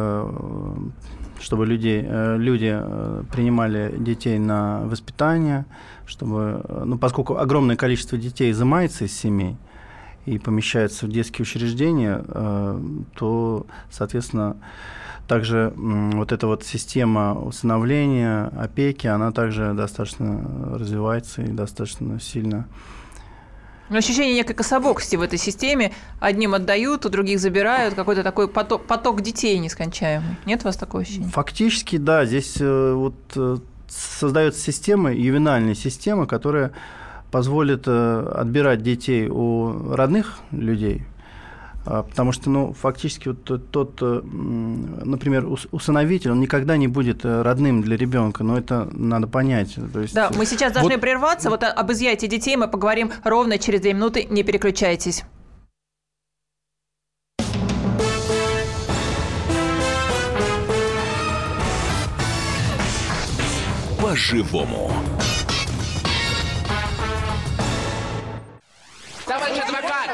чтобы 1.40 1.66
людей, 1.66 2.02
люди 2.02 2.80
принимали 3.32 3.92
детей 3.98 4.38
на 4.38 4.82
воспитание, 4.84 5.64
чтобы, 6.06 6.64
ну, 6.84 6.98
поскольку 6.98 7.36
огромное 7.36 7.74
количество 7.74 8.16
детей 8.16 8.52
изымается 8.52 9.06
из 9.06 9.18
семей 9.18 9.56
и 10.24 10.38
помещается 10.38 11.06
в 11.06 11.08
детские 11.08 11.42
учреждения, 11.42 12.22
то, 13.16 13.66
соответственно, 13.90 14.56
также 15.28 15.72
вот 15.76 16.32
эта 16.32 16.46
вот 16.46 16.64
система 16.64 17.34
усыновления, 17.34 18.50
опеки, 18.58 19.06
она 19.06 19.32
также 19.32 19.72
достаточно 19.74 20.76
развивается 20.78 21.42
и 21.42 21.48
достаточно 21.48 22.20
сильно 22.20 22.66
Ощущение 23.96 24.34
некой 24.34 24.54
кособокости 24.54 25.16
в 25.16 25.22
этой 25.22 25.38
системе. 25.38 25.92
Одним 26.18 26.54
отдают, 26.54 27.04
у 27.04 27.08
других 27.10 27.38
забирают. 27.38 27.94
Какой-то 27.94 28.22
такой 28.22 28.48
поток, 28.48 28.86
поток 28.86 29.20
детей 29.20 29.58
нескончаемый. 29.58 30.36
Нет 30.46 30.62
у 30.62 30.64
вас 30.64 30.76
такого 30.76 31.02
ощущения? 31.02 31.28
Фактически, 31.28 31.96
да. 31.98 32.24
Здесь 32.24 32.56
э, 32.58 32.92
вот 32.94 33.14
э, 33.36 33.58
создается 33.88 34.60
система, 34.60 35.12
ювенальная 35.12 35.74
система, 35.74 36.26
которая 36.26 36.72
позволит 37.30 37.84
э, 37.86 38.32
отбирать 38.34 38.82
детей 38.82 39.28
у 39.28 39.94
родных 39.94 40.38
людей, 40.52 41.02
потому 41.84 42.32
что, 42.32 42.50
ну, 42.50 42.72
фактически 42.72 43.28
вот 43.28 43.70
тот, 43.70 43.98
э, 44.00 44.20
например, 44.22 45.46
усыновитель, 45.70 46.30
он 46.30 46.40
никогда 46.40 46.76
не 46.76 46.88
будет 46.88 47.24
э, 47.24 47.42
родным 47.42 47.82
для 47.82 47.96
ребенка, 47.96 48.44
но 48.44 48.56
это 48.56 48.88
надо 48.92 49.26
понять. 49.26 49.74
То 49.92 50.00
есть... 50.00 50.14
Да, 50.14 50.30
мы 50.36 50.46
сейчас 50.46 50.72
должны 50.72 50.94
вот... 50.94 51.00
прерваться. 51.00 51.50
Вот 51.50 51.64
об 51.64 51.92
изъятии 51.92 52.26
детей 52.26 52.56
мы 52.56 52.68
поговорим 52.68 53.10
ровно 53.24 53.58
через 53.58 53.80
две 53.80 53.94
минуты. 53.94 54.26
Не 54.30 54.42
переключайтесь. 54.42 55.24
По-живому. 64.00 64.91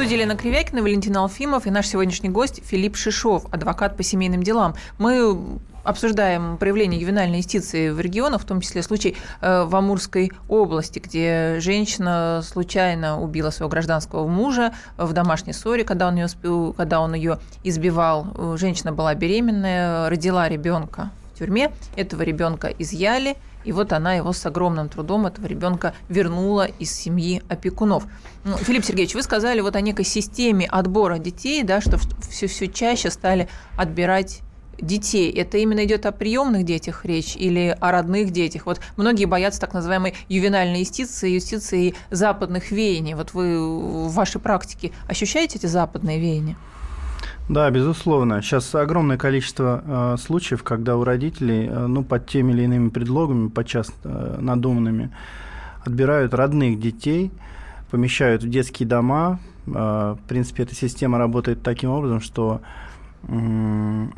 Студии 0.00 0.14
Елена 0.14 0.34
Кривякина, 0.34 0.80
Валентин 0.80 1.14
Алфимов 1.18 1.66
и 1.66 1.70
наш 1.70 1.86
сегодняшний 1.86 2.30
гость 2.30 2.62
Филипп 2.64 2.96
Шишов, 2.96 3.44
адвокат 3.52 3.98
по 3.98 4.02
семейным 4.02 4.42
делам. 4.42 4.74
Мы 4.96 5.38
обсуждаем 5.84 6.56
проявление 6.56 6.98
ювенальной 6.98 7.36
юстиции 7.36 7.90
в 7.90 8.00
регионах, 8.00 8.40
в 8.40 8.46
том 8.46 8.62
числе 8.62 8.82
случай 8.82 9.14
э, 9.42 9.64
в 9.64 9.76
Амурской 9.76 10.32
области, 10.48 11.00
где 11.00 11.56
женщина 11.60 12.40
случайно 12.42 13.20
убила 13.20 13.50
своего 13.50 13.68
гражданского 13.68 14.26
мужа 14.26 14.72
в 14.96 15.12
домашней 15.12 15.52
ссоре, 15.52 15.84
когда 15.84 16.08
он 16.08 16.16
ее, 16.16 16.28
когда 16.78 17.02
он 17.02 17.12
ее 17.12 17.38
избивал. 17.62 18.56
Женщина 18.56 18.92
была 18.92 19.14
беременная, 19.14 20.08
родила 20.08 20.48
ребенка 20.48 21.10
в 21.34 21.38
тюрьме, 21.38 21.72
этого 21.96 22.22
ребенка 22.22 22.68
изъяли, 22.68 23.36
и 23.64 23.72
вот 23.72 23.92
она 23.92 24.14
его 24.14 24.32
с 24.32 24.44
огромным 24.46 24.88
трудом, 24.88 25.26
этого 25.26 25.46
ребенка, 25.46 25.94
вернула 26.08 26.66
из 26.66 26.92
семьи 26.92 27.42
опекунов. 27.48 28.04
Ну, 28.44 28.56
Филипп 28.56 28.84
Сергеевич, 28.84 29.14
вы 29.14 29.22
сказали 29.22 29.60
вот 29.60 29.76
о 29.76 29.80
некой 29.80 30.04
системе 30.04 30.66
отбора 30.66 31.18
детей, 31.18 31.62
да, 31.62 31.80
что 31.80 31.98
все, 32.28 32.46
все 32.46 32.68
чаще 32.68 33.10
стали 33.10 33.48
отбирать 33.76 34.40
детей, 34.80 35.30
это 35.32 35.58
именно 35.58 35.84
идет 35.84 36.06
о 36.06 36.12
приемных 36.12 36.64
детях 36.64 37.04
речь 37.04 37.36
или 37.36 37.76
о 37.80 37.92
родных 37.92 38.30
детях? 38.30 38.66
Вот 38.66 38.80
многие 38.96 39.26
боятся 39.26 39.60
так 39.60 39.74
называемой 39.74 40.14
ювенальной 40.28 40.80
юстиции, 40.80 41.30
юстиции 41.30 41.94
западных 42.10 42.70
веяний. 42.70 43.14
Вот 43.14 43.34
вы 43.34 44.06
в 44.06 44.12
вашей 44.12 44.40
практике 44.40 44.92
ощущаете 45.06 45.58
эти 45.58 45.66
западные 45.66 46.18
веяния? 46.18 46.56
Да, 47.50 47.68
безусловно. 47.68 48.42
Сейчас 48.42 48.72
огромное 48.76 49.18
количество 49.18 49.82
э, 49.84 50.16
случаев, 50.18 50.62
когда 50.62 50.96
у 50.96 51.02
родителей, 51.02 51.66
э, 51.66 51.86
ну, 51.88 52.04
под 52.04 52.28
теми 52.28 52.52
или 52.52 52.62
иными 52.62 52.90
предлогами, 52.90 53.48
подчас 53.48 53.92
э, 54.04 54.36
надуманными, 54.40 55.10
отбирают 55.84 56.32
родных 56.32 56.78
детей, 56.78 57.32
помещают 57.90 58.44
в 58.44 58.48
детские 58.48 58.88
дома. 58.88 59.40
Э, 59.66 60.14
в 60.16 60.28
принципе, 60.28 60.62
эта 60.62 60.76
система 60.76 61.18
работает 61.18 61.60
таким 61.60 61.90
образом, 61.90 62.20
что 62.20 62.60
ну 63.22 64.08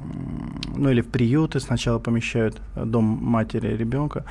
или 0.90 1.00
в 1.00 1.08
приюты 1.08 1.58
сначала 1.58 1.98
помещают 1.98 2.60
э, 2.76 2.84
дом 2.84 3.04
матери 3.04 3.76
ребенка, 3.76 4.24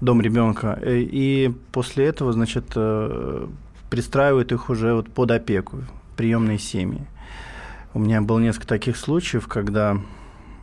дом 0.00 0.20
ребенка, 0.20 0.78
э, 0.80 0.98
и 0.98 1.52
после 1.72 2.04
этого, 2.04 2.32
значит, 2.32 2.66
э, 2.76 3.46
пристраивают 3.88 4.52
их 4.52 4.68
уже 4.68 4.94
вот 4.94 5.08
под 5.08 5.30
опеку, 5.30 5.78
приемные 6.16 6.58
семьи. 6.58 7.00
У 7.94 7.98
меня 7.98 8.22
было 8.22 8.38
несколько 8.38 8.66
таких 8.66 8.96
случаев, 8.96 9.48
когда 9.48 9.98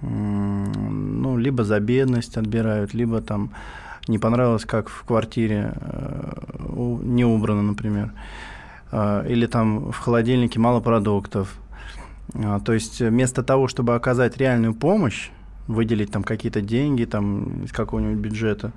ну, 0.02 1.38
либо 1.38 1.64
за 1.64 1.80
бедность 1.80 2.38
отбирают, 2.38 2.94
либо 2.94 3.22
там 3.22 3.52
не 4.08 4.18
понравилось, 4.18 4.66
как 4.66 4.90
в 4.90 5.04
квартире 5.04 5.74
не 7.04 7.26
убрано, 7.26 7.62
например, 7.62 8.14
или 8.92 9.46
там 9.46 9.92
в 9.92 9.98
холодильнике 9.98 10.60
мало 10.60 10.80
продуктов, 10.80 11.60
а, 12.34 12.60
то 12.60 12.74
есть 12.74 13.00
вместо 13.00 13.44
того, 13.44 13.68
чтобы 13.68 13.96
оказать 13.96 14.38
реальную 14.38 14.74
помощь, 14.74 15.30
выделить 15.68 16.12
там 16.12 16.24
какие-то 16.24 16.62
деньги 16.62 17.06
там, 17.06 17.64
из 17.64 17.72
какого-нибудь 17.72 18.18
бюджета, 18.18 18.72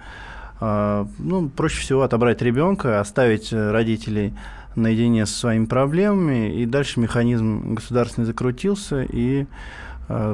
а, 0.61 1.07
ну, 1.19 1.49
проще 1.49 1.81
всего 1.81 2.03
отобрать 2.03 2.43
ребенка, 2.43 3.01
оставить 3.01 3.53
родителей 3.53 4.35
наедине 4.75 5.27
со 5.27 5.35
своими 5.35 5.67
проблемами, 5.67 6.55
и 6.61 6.67
дальше 6.67 7.01
механизм 7.01 7.75
государственный 7.75 8.27
закрутился, 8.27 9.03
и 9.03 9.47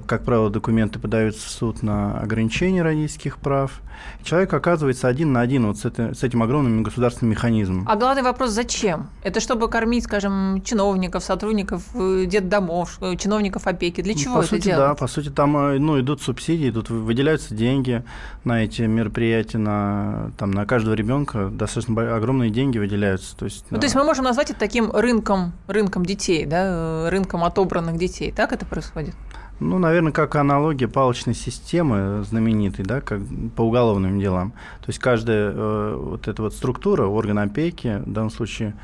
как 0.07 0.25
правило, 0.25 0.51
документы 0.51 0.99
подаются 0.99 1.47
в 1.47 1.51
суд 1.51 1.83
на 1.83 2.19
ограничение 2.21 2.83
родительских 2.83 3.39
прав. 3.39 3.81
Человек 4.23 4.53
оказывается 4.53 5.09
один 5.09 5.33
на 5.33 5.41
один 5.41 5.67
вот 5.67 5.79
с, 5.79 5.85
это, 5.85 6.15
с 6.15 6.23
этим 6.23 6.43
огромным 6.43 6.83
государственным 6.83 7.33
механизмом. 7.33 7.85
А 7.89 7.97
главный 7.97 8.23
вопрос, 8.23 8.51
зачем? 8.51 9.09
Это 9.23 9.41
чтобы 9.41 9.69
кормить, 9.69 10.05
скажем, 10.05 10.63
чиновников, 10.65 11.25
сотрудников 11.25 11.83
э, 11.95 12.25
детдомов, 12.27 12.99
э, 13.01 13.17
чиновников 13.17 13.67
опеки? 13.67 14.01
Для 14.01 14.15
чего 14.15 14.37
по 14.37 14.41
это 14.41 14.49
сути, 14.49 14.65
делать? 14.65 14.89
Да, 14.89 14.95
по 14.95 15.07
сути, 15.07 15.31
там 15.31 15.53
ну, 15.53 16.01
идут 16.01 16.23
субсидии, 16.23 16.71
тут 16.71 16.91
выделяются 16.91 17.55
деньги 17.55 18.05
на 18.45 18.65
эти 18.65 18.83
мероприятия, 18.83 19.59
на, 19.59 20.31
там, 20.39 20.51
на 20.51 20.67
каждого 20.67 20.95
ребенка 20.95 21.49
достаточно 21.51 22.17
огромные 22.17 22.51
деньги 22.51 22.79
выделяются. 22.79 23.37
То 23.37 23.45
есть, 23.45 23.65
ну, 23.71 23.77
да. 23.77 23.81
то 23.81 23.87
есть 23.87 23.97
мы 23.97 24.05
можем 24.05 24.25
назвать 24.25 24.51
это 24.51 24.61
таким 24.61 24.91
рынком, 24.93 25.53
рынком 25.67 26.05
детей, 26.05 26.47
да, 26.47 27.11
рынком 27.11 27.45
отобранных 27.45 27.97
детей. 27.97 28.33
Так 28.33 28.53
это 28.53 28.67
происходит? 28.67 29.15
Ну, 29.61 29.79
наверное, 29.79 30.13
как 30.13 30.37
аналогия 30.37 30.87
палочной 30.87 31.35
системы 31.35 32.23
знаменитой, 32.25 32.85
да, 32.85 33.01
как 33.01 33.21
по 33.57 33.63
уголовным 33.63 34.21
делам. 34.21 34.53
То 34.81 34.89
есть 34.89 34.99
каждая 35.01 35.53
э, 35.53 35.95
вот 35.97 36.29
эта 36.29 36.43
вот 36.43 36.55
структура, 36.55 37.07
орган 37.07 37.39
опеки, 37.39 38.03
в 38.07 38.13
данном 38.13 38.31
случае 38.31 38.75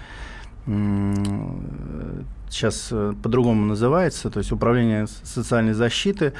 э, 0.66 1.14
сейчас 2.50 2.92
по-другому 3.22 3.66
называется, 3.66 4.30
то 4.30 4.38
есть 4.38 4.52
управление 4.52 5.06
социальной 5.22 5.74
защиты, 5.74 6.32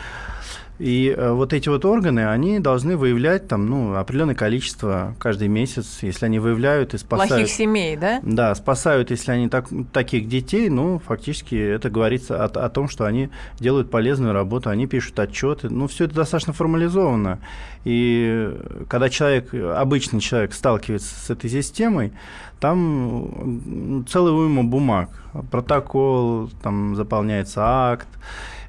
и 0.79 1.15
э, 1.17 1.31
вот 1.31 1.53
эти 1.53 1.69
вот 1.69 1.85
органы, 1.85 2.29
они 2.29 2.59
должны 2.59 2.97
выявлять 2.97 3.47
там, 3.47 3.67
ну, 3.67 3.95
определенное 3.95 4.35
количество 4.35 5.15
каждый 5.21 5.47
месяц, 5.47 5.99
если 6.03 6.27
они 6.27 6.41
выявляют 6.41 6.95
и 6.95 6.99
спасают... 6.99 7.31
Плохих 7.31 7.49
семей, 7.49 7.97
да? 7.97 8.21
Да, 8.25 8.53
спасают, 8.57 9.11
если 9.11 9.31
они 9.31 9.49
так, 9.49 9.69
таких 9.93 10.29
детей, 10.29 10.69
ну, 10.69 10.99
фактически 10.99 11.55
это 11.55 11.91
говорится 11.91 12.45
о, 12.45 12.47
о 12.47 12.69
том, 12.71 12.89
что 12.89 13.05
они 13.05 13.31
делают 13.61 13.91
полезную 13.91 14.33
работу, 14.33 14.69
они 14.69 14.89
пишут 14.89 15.19
отчеты, 15.21 15.69
ну, 15.69 15.87
все 15.87 16.07
это 16.07 16.17
достаточно 16.17 16.53
формализовано. 16.53 17.39
И 17.85 18.53
когда 18.89 19.09
человек, 19.11 19.55
обычный 19.55 20.19
человек 20.19 20.55
сталкивается 20.55 21.15
с 21.15 21.31
этой 21.31 21.51
системой, 21.51 22.13
там 22.59 24.05
целый 24.09 24.33
уйма 24.33 24.65
бумаг, 24.65 25.11
протокол, 25.51 26.51
там 26.63 26.97
заполняется 26.97 27.61
акт, 27.63 28.09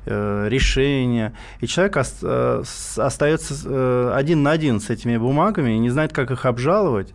решения, 0.05 1.33
и 1.61 1.67
человек 1.67 1.97
э, 1.97 2.63
остается 2.97 3.55
э, 3.65 4.11
один 4.13 4.43
на 4.43 4.51
один 4.51 4.79
с 4.79 4.89
этими 4.89 5.17
бумагами 5.17 5.71
и 5.71 5.79
не 5.79 5.89
знает, 5.89 6.13
как 6.13 6.31
их 6.31 6.45
обжаловать, 6.45 7.13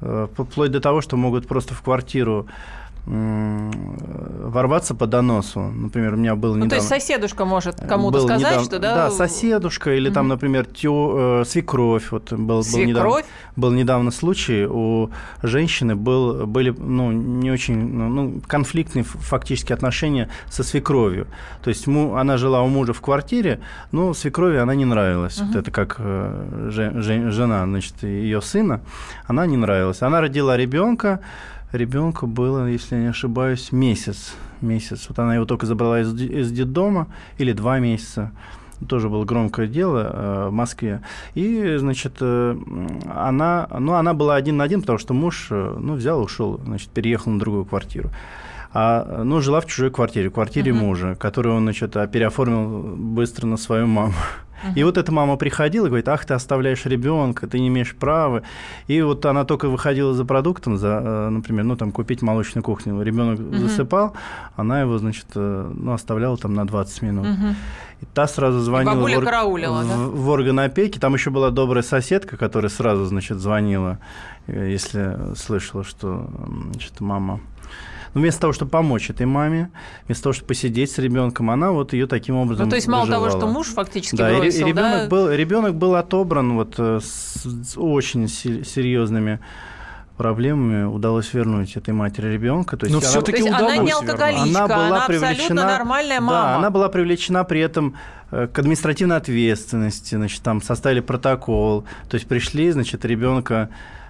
вплоть 0.00 0.70
до 0.70 0.80
того, 0.80 1.00
что 1.00 1.16
могут 1.16 1.48
просто 1.48 1.72
в 1.72 1.80
квартиру 1.80 2.46
ворваться 3.06 4.94
по 4.94 5.06
доносу. 5.06 5.60
Например, 5.60 6.14
у 6.14 6.16
меня 6.16 6.34
был 6.34 6.50
недавно... 6.56 6.64
Ну, 6.64 6.70
то 6.70 6.76
есть 6.76 6.88
соседушка 6.88 7.44
может 7.44 7.76
кому-то 7.80 8.20
сказать, 8.22 8.40
недавно, 8.40 8.64
что 8.64 8.78
да... 8.80 8.94
Да, 8.96 9.10
соседушка 9.10 9.94
или 9.94 10.10
там, 10.10 10.26
например, 10.26 10.66
тё, 10.66 11.42
э, 11.42 11.44
свекровь. 11.44 12.10
Вот 12.10 12.32
был, 12.32 12.64
свекровь? 12.64 12.84
Был 12.84 12.88
недавно, 12.88 13.22
был 13.54 13.70
недавно 13.70 14.10
случай, 14.10 14.66
у 14.66 15.10
женщины 15.42 15.94
был, 15.94 16.46
были 16.46 16.74
ну, 16.76 17.12
не 17.12 17.52
очень 17.52 17.76
ну, 17.76 18.08
ну 18.08 18.40
конфликтные 18.46 19.04
фактически 19.04 19.72
отношения 19.72 20.28
со 20.48 20.64
свекровью. 20.64 21.28
То 21.62 21.70
есть 21.70 21.86
му, 21.86 22.16
она 22.16 22.36
жила 22.38 22.62
у 22.62 22.68
мужа 22.68 22.92
в 22.92 23.00
квартире, 23.00 23.60
но 23.92 24.14
свекрови 24.14 24.56
она 24.56 24.74
не 24.74 24.84
нравилась. 24.84 25.38
Угу. 25.38 25.46
Вот 25.46 25.56
это 25.56 25.70
как 25.70 25.96
э, 25.98 26.70
жена 26.70 27.64
значит, 27.66 28.02
ее 28.02 28.42
сына, 28.42 28.80
она 29.26 29.46
не 29.46 29.56
нравилась. 29.56 30.02
Она 30.02 30.20
родила 30.20 30.56
ребенка, 30.56 31.20
ребенку 31.76 32.26
было, 32.26 32.66
если 32.68 32.96
я 32.96 33.02
не 33.02 33.08
ошибаюсь, 33.08 33.72
месяц. 33.72 34.34
Месяц. 34.60 35.06
Вот 35.08 35.18
она 35.18 35.34
его 35.34 35.44
только 35.44 35.66
забрала 35.66 36.00
из, 36.00 36.14
из 36.14 36.50
детдома, 36.50 37.08
или 37.38 37.52
два 37.52 37.78
месяца. 37.78 38.32
Тоже 38.88 39.08
было 39.08 39.24
громкое 39.24 39.66
дело 39.66 40.10
э, 40.12 40.48
в 40.48 40.52
Москве. 40.52 41.00
И, 41.34 41.76
значит, 41.78 42.16
э, 42.20 42.56
она, 43.14 43.68
ну, 43.78 43.94
она 43.94 44.12
была 44.12 44.34
один 44.34 44.58
на 44.58 44.64
один, 44.64 44.80
потому 44.82 44.98
что 44.98 45.14
муж, 45.14 45.48
э, 45.50 45.76
ну, 45.78 45.94
взял, 45.94 46.22
ушел, 46.22 46.60
значит, 46.64 46.90
переехал 46.90 47.32
на 47.32 47.38
другую 47.38 47.64
квартиру. 47.64 48.10
А, 48.72 49.22
ну, 49.24 49.40
жила 49.40 49.60
в 49.60 49.66
чужой 49.66 49.90
квартире, 49.90 50.28
в 50.28 50.32
квартире 50.32 50.72
uh-huh. 50.72 50.74
мужа, 50.74 51.16
которую 51.18 51.56
он, 51.56 51.62
значит, 51.62 51.92
переоформил 52.12 52.94
быстро 52.96 53.46
на 53.46 53.56
свою 53.56 53.86
маму. 53.86 54.12
И 54.74 54.82
вот 54.84 54.96
эта 54.96 55.12
мама 55.12 55.36
приходила 55.36 55.86
и 55.86 55.88
говорит, 55.88 56.08
ах, 56.08 56.24
ты 56.24 56.34
оставляешь 56.34 56.84
ребенка, 56.86 57.46
ты 57.46 57.58
не 57.58 57.68
имеешь 57.68 57.94
права. 57.94 58.42
И 58.86 59.00
вот 59.02 59.24
она 59.26 59.44
только 59.44 59.68
выходила 59.68 60.14
за 60.14 60.24
продуктом, 60.24 60.76
за, 60.76 61.00
э, 61.02 61.28
например, 61.28 61.64
ну 61.64 61.76
там 61.76 61.92
купить 61.92 62.22
молочную 62.22 62.64
кухню. 62.64 63.00
Ребенок 63.02 63.38
uh-huh. 63.38 63.58
засыпал, 63.58 64.14
она 64.56 64.80
его, 64.80 64.98
значит, 64.98 65.26
э, 65.34 65.72
ну, 65.74 65.92
оставляла 65.92 66.36
там 66.36 66.54
на 66.54 66.66
20 66.66 67.02
минут. 67.02 67.26
Uh-huh. 67.26 67.54
И 68.02 68.06
та 68.12 68.26
сразу 68.26 68.60
звонила 68.60 68.94
в, 68.94 69.04
ор... 69.04 69.24
караулила, 69.24 69.82
в, 69.82 69.88
да? 69.88 69.96
в 69.96 70.28
орган 70.28 70.60
опеки. 70.60 70.98
Там 70.98 71.14
еще 71.14 71.30
была 71.30 71.50
добрая 71.50 71.82
соседка, 71.82 72.36
которая 72.36 72.68
сразу, 72.68 73.06
значит, 73.06 73.38
звонила, 73.38 73.98
э, 74.46 74.70
если 74.70 75.34
слышала, 75.34 75.84
что 75.84 76.28
значит, 76.72 77.00
мама 77.00 77.40
Но 78.16 78.22
вместо 78.22 78.40
того, 78.40 78.54
чтобы 78.54 78.70
помочь 78.70 79.10
этой 79.10 79.26
маме, 79.26 79.68
вместо 80.06 80.22
того, 80.24 80.32
чтобы 80.32 80.48
посидеть 80.48 80.90
с 80.90 80.96
ребенком, 80.96 81.50
она 81.50 81.70
вот 81.70 81.92
ее 81.92 82.06
таким 82.06 82.36
образом 82.36 82.64
Ну, 82.64 82.70
то 82.70 82.76
есть 82.76 82.88
мало 82.88 83.02
выживала. 83.02 83.28
того, 83.28 83.38
что 83.40 83.46
муж 83.52 83.66
фактически 83.68 84.16
да, 84.16 84.34
бросил, 84.34 84.66
и, 84.66 84.70
ребенок, 84.70 85.02
да? 85.02 85.08
был, 85.08 85.30
ребенок 85.30 85.74
был 85.74 85.94
отобран 85.96 86.54
вот 86.54 86.74
э, 86.78 87.00
с, 87.02 87.42
с 87.44 87.76
очень 87.76 88.26
се- 88.26 88.64
серьезными 88.64 89.38
проблемами 90.16 90.84
удалось 90.84 91.34
вернуть 91.34 91.76
этой 91.76 91.92
матери 91.92 92.28
ребенка. 92.28 92.78
То 92.78 92.86
есть 92.86 92.92
Но 92.94 93.00
она- 93.00 93.06
все-таки 93.08 93.38
То 93.42 93.44
есть 93.48 93.58
она 93.60 93.76
не 93.76 93.92
удалось 93.92 93.92
алкоголичка, 94.10 94.44
вернуть. 94.46 94.70
она 94.70 95.04
абсолютно 95.04 95.54
нормальная 95.66 96.20
мама. 96.22 96.48
Да, 96.48 96.56
она 96.56 96.70
была 96.70 96.88
привлечена 96.88 97.44
при 97.44 97.60
этом 97.60 97.96
э, 98.30 98.46
к 98.50 98.58
административной 98.58 99.16
ответственности, 99.16 100.14
значит, 100.14 100.40
там 100.42 100.62
составили 100.62 101.00
протокол, 101.00 101.84
то 102.08 102.14
есть 102.14 102.26
пришли, 102.26 102.70
значит, 102.70 103.04
ребенка 103.04 103.68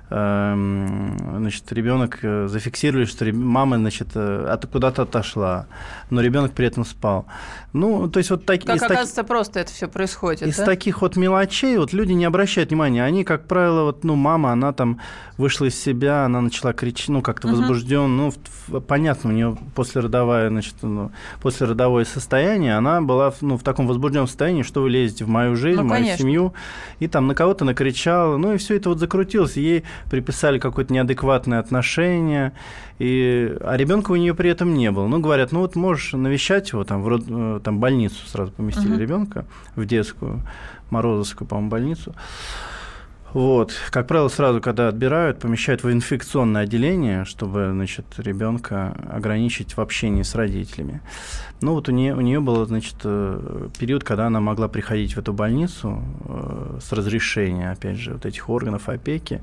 значит, 0.09 1.73
ребенок 1.73 2.19
э, 2.23 2.47
зафиксировали, 2.49 3.05
что 3.07 3.25
мама, 3.33 3.77
значит, 3.79 4.09
э, 4.15 4.47
от- 4.49 4.67
куда-то 4.67 5.03
отошла, 5.03 5.67
но 6.11 6.21
ребенок 6.21 6.53
при 6.53 6.67
этом 6.67 6.85
спал. 6.85 7.27
Ну, 7.73 8.09
то 8.09 8.19
есть 8.19 8.31
вот 8.31 8.45
так, 8.47 8.61
Как 8.65 8.77
из 8.77 8.81
таки- 8.81 8.93
оказывается, 8.95 9.25
просто 9.25 9.61
это 9.61 9.73
все 9.73 9.89
происходит, 9.89 10.43
из 10.49 10.57
да? 10.57 10.65
таких 10.65 11.03
вот 11.03 11.17
мелочей 11.17 11.77
вот 11.79 11.93
люди 11.93 12.13
не 12.13 12.25
обращают 12.25 12.71
внимания. 12.71 13.05
Они, 13.05 13.25
как 13.25 13.47
правило, 13.47 13.83
вот, 13.85 14.05
ну, 14.05 14.15
мама, 14.15 14.53
она 14.53 14.73
там 14.73 15.01
вышла 15.37 15.67
из 15.67 15.79
себя, 15.79 16.25
она 16.25 16.41
начала 16.41 16.73
кричать, 16.73 17.09
ну, 17.09 17.21
как-то 17.21 17.49
возбужден. 17.49 18.17
Ну, 18.17 18.33
понятно, 18.87 19.31
у 19.31 19.33
нее 19.33 19.59
послеродовое, 19.75 20.49
значит, 20.49 20.75
ну, 20.83 21.11
послеродовое 21.43 22.05
состояние, 22.05 22.77
она 22.77 23.01
была 23.03 23.33
ну, 23.41 23.59
в 23.59 23.63
таком 23.63 23.87
возбужденном 23.87 24.29
состоянии, 24.29 24.63
что 24.63 24.83
вы 24.83 24.91
лезете 24.91 25.25
в 25.25 25.29
мою 25.29 25.57
жизнь, 25.57 25.77
Ну, 25.81 25.83
в 25.83 25.87
мою 25.87 26.03
конечно. 26.03 26.19
семью, 26.23 26.55
и 27.01 27.09
там 27.09 27.27
на 27.27 27.35
кого-то 27.35 27.65
накричала, 27.65 28.37
ну, 28.37 28.55
и 28.55 28.57
все 28.57 28.77
это 28.77 28.89
вот 28.89 28.99
закрутилось. 28.99 29.57
Ей 29.57 29.85
приписали 30.11 30.59
какое-то 30.59 30.93
неадекватное 30.93 31.59
отношение, 31.59 32.53
и... 32.99 33.57
а 33.61 33.77
ребенка 33.77 34.13
у 34.13 34.17
нее 34.17 34.35
при 34.35 34.51
этом 34.51 34.75
не 34.75 34.91
было. 34.91 35.07
Ну, 35.07 35.21
говорят, 35.21 35.53
ну, 35.53 35.61
вот 35.61 35.77
можешь 35.77 36.13
навещать 36.13 36.71
его, 36.73 36.85
там, 36.85 37.03
в 37.03 37.09
род- 37.09 37.27
э, 37.29 37.61
там 37.63 37.79
больницу 37.79 38.27
сразу 38.27 38.53
поместили 38.53 38.93
Мгм. 38.93 38.99
ребенка 39.01 39.45
в 39.75 39.85
детскую, 39.85 40.43
Морозовскую, 40.91 41.49
по-моему, 41.49 41.71
больницу. 41.71 42.15
Вот. 43.33 43.73
Как 43.91 44.07
правило, 44.07 44.29
сразу, 44.29 44.63
когда 44.63 44.89
отбирают, 44.89 45.41
помещают 45.41 45.83
в 45.83 45.93
инфекционное 45.93 46.63
отделение, 46.63 47.27
чтобы, 47.27 47.69
значит, 47.71 48.07
ребенка 48.17 48.97
ограничить 49.11 49.77
в 49.77 49.81
общении 49.81 50.23
с 50.23 50.35
родителями. 50.35 51.03
Ну, 51.63 51.73
вот 51.73 51.89
у 51.89 51.93
нее, 51.93 52.15
у 52.15 52.21
нее 52.21 52.39
был, 52.41 52.67
значит, 52.67 52.97
э, 53.05 53.69
период, 53.79 54.05
когда 54.05 54.27
она 54.27 54.41
могла 54.41 54.69
приходить 54.69 55.15
в 55.15 55.19
эту 55.19 55.33
больницу 55.33 56.03
э, 56.27 56.79
с 56.83 56.93
разрешения, 56.93 57.71
опять 57.71 57.97
же, 57.97 58.13
вот 58.13 58.27
этих 58.27 58.51
органов 58.51 58.91
опеки 58.91 59.41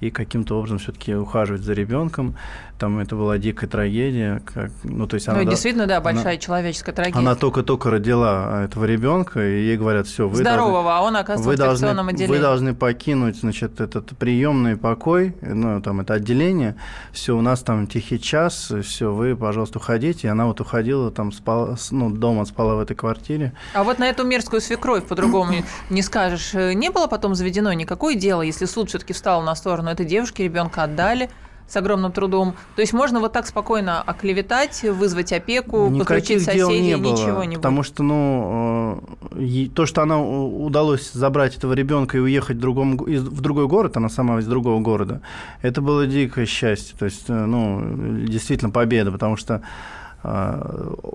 и 0.00 0.10
каким-то 0.10 0.58
образом 0.58 0.78
все-таки 0.78 1.14
ухаживать 1.16 1.62
за 1.62 1.72
ребенком. 1.72 2.36
Там 2.78 2.98
это 2.98 3.16
была 3.16 3.38
дикая 3.38 3.66
трагедия. 3.66 4.42
Как, 4.44 4.70
ну, 4.84 5.06
то 5.08 5.14
есть 5.14 5.26
Ну, 5.26 5.32
она, 5.32 5.42
да- 5.44 5.50
действительно, 5.50 5.86
да, 5.86 5.96
она- 5.96 6.04
большая 6.04 6.36
человеческая 6.36 6.92
трагедия. 6.92 7.18
она 7.18 7.34
только-только 7.34 7.90
родила 7.90 8.62
этого 8.64 8.84
ребенка, 8.84 9.40
и 9.44 9.62
ей 9.64 9.76
говорят, 9.76 10.06
все, 10.06 10.28
вы 10.28 10.42
должны- 10.44 10.50
Здорового, 10.50 10.98
а 10.98 11.00
он 11.02 11.16
оказывается 11.16 11.48
вы 11.48 11.54
в 11.54 11.58
должны, 11.58 11.72
инфекционном 11.86 12.08
отделении. 12.08 12.34
вы 12.36 12.38
должны 12.38 12.74
покинуть, 12.74 13.40
значит, 13.40 13.80
этот 13.80 14.10
приемный 14.18 14.76
покой, 14.76 15.34
ну, 15.40 15.80
там, 15.80 16.00
это 16.00 16.14
отделение, 16.14 16.76
все, 17.12 17.36
у 17.36 17.40
нас 17.40 17.62
там 17.62 17.86
тихий 17.88 18.20
час, 18.20 18.70
все, 18.84 19.12
вы, 19.12 19.34
пожалуйста, 19.34 19.78
уходите. 19.78 20.28
И 20.28 20.30
она 20.30 20.46
вот 20.46 20.60
уходила, 20.60 21.10
там, 21.10 21.32
спала, 21.32 21.55
с- 21.76 21.90
ну, 21.92 22.10
дома 22.10 22.44
спала 22.44 22.74
в 22.76 22.80
этой 22.80 22.94
квартире. 22.96 23.52
А 23.74 23.82
вот 23.84 23.98
на 23.98 24.08
эту 24.08 24.24
мерзкую 24.24 24.60
свекровь 24.60 25.04
по-другому 25.04 25.52
не 25.90 26.02
скажешь. 26.02 26.54
Э, 26.54 26.74
Не 26.74 26.90
было 26.90 27.06
потом 27.06 27.34
заведено 27.34 27.72
никакое 27.72 28.14
дело, 28.14 28.42
если 28.42 28.66
суд 28.66 28.88
все-таки 28.88 29.12
встал 29.12 29.42
на 29.42 29.54
сторону 29.54 29.90
этой 29.90 30.04
девушки, 30.06 30.42
ребенка 30.42 30.82
отдали 30.84 31.30
с 31.68 31.76
огромным 31.76 32.12
трудом. 32.12 32.54
То 32.76 32.80
есть 32.82 32.92
можно 32.92 33.18
вот 33.18 33.32
так 33.32 33.44
спокойно 33.46 34.00
оклеветать, 34.00 34.84
вызвать 34.84 35.32
опеку, 35.32 35.90
подключить 35.98 36.42
Никаких 36.42 36.54
дел 36.54 36.68
соседей, 36.68 36.86
не 36.86 36.96
было, 36.96 37.12
ничего 37.12 37.42
не 37.44 37.56
потому 37.56 37.82
что, 37.82 38.02
ну, 38.04 39.02
э, 39.32 39.66
то, 39.74 39.84
что 39.84 40.02
она 40.02 40.22
удалось 40.22 41.10
забрать 41.12 41.56
этого 41.56 41.72
ребенка 41.72 42.18
и 42.18 42.20
уехать 42.20 42.58
в, 42.58 42.60
другом, 42.60 42.96
в 42.96 43.40
другой 43.40 43.66
город, 43.66 43.96
она 43.96 44.08
сама 44.08 44.38
из 44.38 44.46
другого 44.46 44.80
города, 44.80 45.22
это 45.60 45.80
было 45.80 46.06
дикое 46.06 46.46
счастье, 46.46 46.94
то 46.96 47.04
есть, 47.06 47.24
э, 47.28 47.32
ну, 47.32 47.82
действительно 48.28 48.70
победа, 48.70 49.10
потому 49.10 49.36
что 49.36 49.60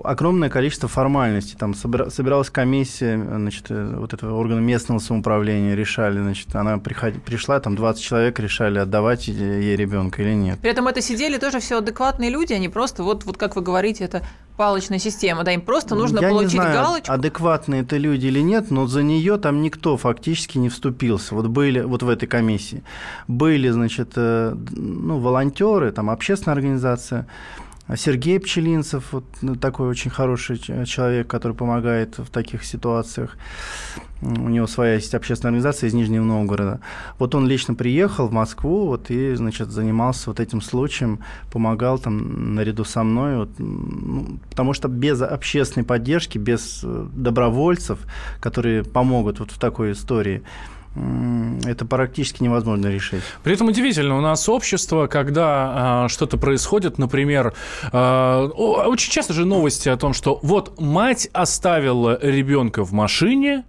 огромное 0.04 0.48
количество 0.48 0.88
формальностей. 0.88 1.56
Там 1.58 1.72
собира- 1.72 2.10
собиралась 2.10 2.50
комиссия, 2.50 3.16
значит, 3.18 3.66
э, 3.70 3.96
вот 3.98 4.12
этого 4.14 4.36
органа 4.38 4.60
местного 4.60 4.98
самоуправления, 4.98 5.74
решали, 5.74 6.20
значит, 6.20 6.54
она 6.54 6.78
приход- 6.78 7.22
пришла, 7.22 7.60
там 7.60 7.76
20 7.76 8.02
человек 8.02 8.38
решали, 8.40 8.78
отдавать 8.78 9.28
ей 9.28 9.76
ребенка 9.76 10.22
или 10.22 10.34
нет. 10.34 10.58
При 10.60 10.70
этом 10.70 10.88
это 10.88 11.00
сидели 11.02 11.38
тоже 11.38 11.60
все 11.60 11.78
адекватные 11.78 12.30
люди, 12.30 12.52
они 12.52 12.68
просто, 12.68 13.02
вот, 13.02 13.24
вот 13.24 13.36
как 13.36 13.56
вы 13.56 13.62
говорите, 13.62 14.04
это 14.04 14.22
палочная 14.56 14.98
система, 14.98 15.44
да, 15.44 15.52
им 15.52 15.60
просто 15.62 15.94
нужно 15.94 16.20
Я 16.20 16.28
получить 16.28 16.52
не 16.54 16.60
знаю, 16.60 16.74
галочку. 16.74 17.12
адекватные 17.12 17.82
это 17.82 17.96
люди 17.96 18.26
или 18.26 18.40
нет, 18.40 18.70
но 18.70 18.86
за 18.86 19.02
нее 19.02 19.38
там 19.38 19.62
никто 19.62 19.96
фактически 19.96 20.58
не 20.58 20.68
вступился. 20.68 21.34
Вот 21.34 21.46
были 21.46 21.80
вот 21.80 22.02
в 22.02 22.08
этой 22.08 22.26
комиссии 22.26 22.82
были, 23.28 23.70
значит, 23.70 24.12
э, 24.16 24.54
ну, 24.70 25.18
волонтеры, 25.18 25.90
там 25.92 26.10
общественная 26.10 26.54
организация. 26.54 27.26
Сергей 27.96 28.38
Пчелинцев, 28.38 29.12
вот 29.12 29.24
ну, 29.42 29.56
такой 29.56 29.88
очень 29.88 30.10
хороший 30.10 30.58
человек, 30.58 31.26
который 31.26 31.56
помогает 31.56 32.18
в 32.18 32.30
таких 32.30 32.64
ситуациях. 32.64 33.36
У 34.20 34.48
него 34.48 34.68
своя 34.68 34.94
есть 34.94 35.14
общественная 35.14 35.50
организация 35.50 35.88
из 35.88 35.94
Нижнего 35.94 36.24
Новгорода. 36.24 36.80
Вот 37.18 37.34
он 37.34 37.48
лично 37.48 37.74
приехал 37.74 38.28
в 38.28 38.32
Москву 38.32 38.86
вот, 38.86 39.10
и 39.10 39.34
значит, 39.34 39.70
занимался 39.70 40.30
вот 40.30 40.38
этим 40.38 40.60
случаем, 40.60 41.18
помогал 41.50 41.98
там 41.98 42.54
наряду 42.54 42.84
со 42.84 43.02
мной. 43.02 43.36
Вот, 43.38 43.50
ну, 43.58 44.38
потому 44.50 44.74
что 44.74 44.88
без 44.88 45.20
общественной 45.20 45.84
поддержки, 45.84 46.38
без 46.38 46.82
э, 46.84 47.06
добровольцев, 47.12 47.98
которые 48.40 48.84
помогут 48.84 49.40
вот 49.40 49.50
в 49.50 49.58
такой 49.58 49.92
истории, 49.92 50.42
это 51.64 51.84
практически 51.86 52.42
невозможно 52.42 52.88
решить. 52.88 53.22
При 53.42 53.54
этом 53.54 53.68
удивительно, 53.68 54.18
у 54.18 54.20
нас 54.20 54.48
общество, 54.48 55.06
когда 55.06 56.04
а, 56.04 56.08
что-то 56.08 56.36
происходит, 56.36 56.98
например, 56.98 57.54
о- 57.92 58.48
очень 58.86 59.10
часто 59.10 59.32
же 59.32 59.44
новости 59.46 59.88
о 59.88 59.96
том, 59.96 60.12
что 60.12 60.38
вот 60.42 60.80
мать 60.80 61.28
оставила 61.32 62.18
ребенка 62.20 62.84
в 62.84 62.92
машине 62.92 63.64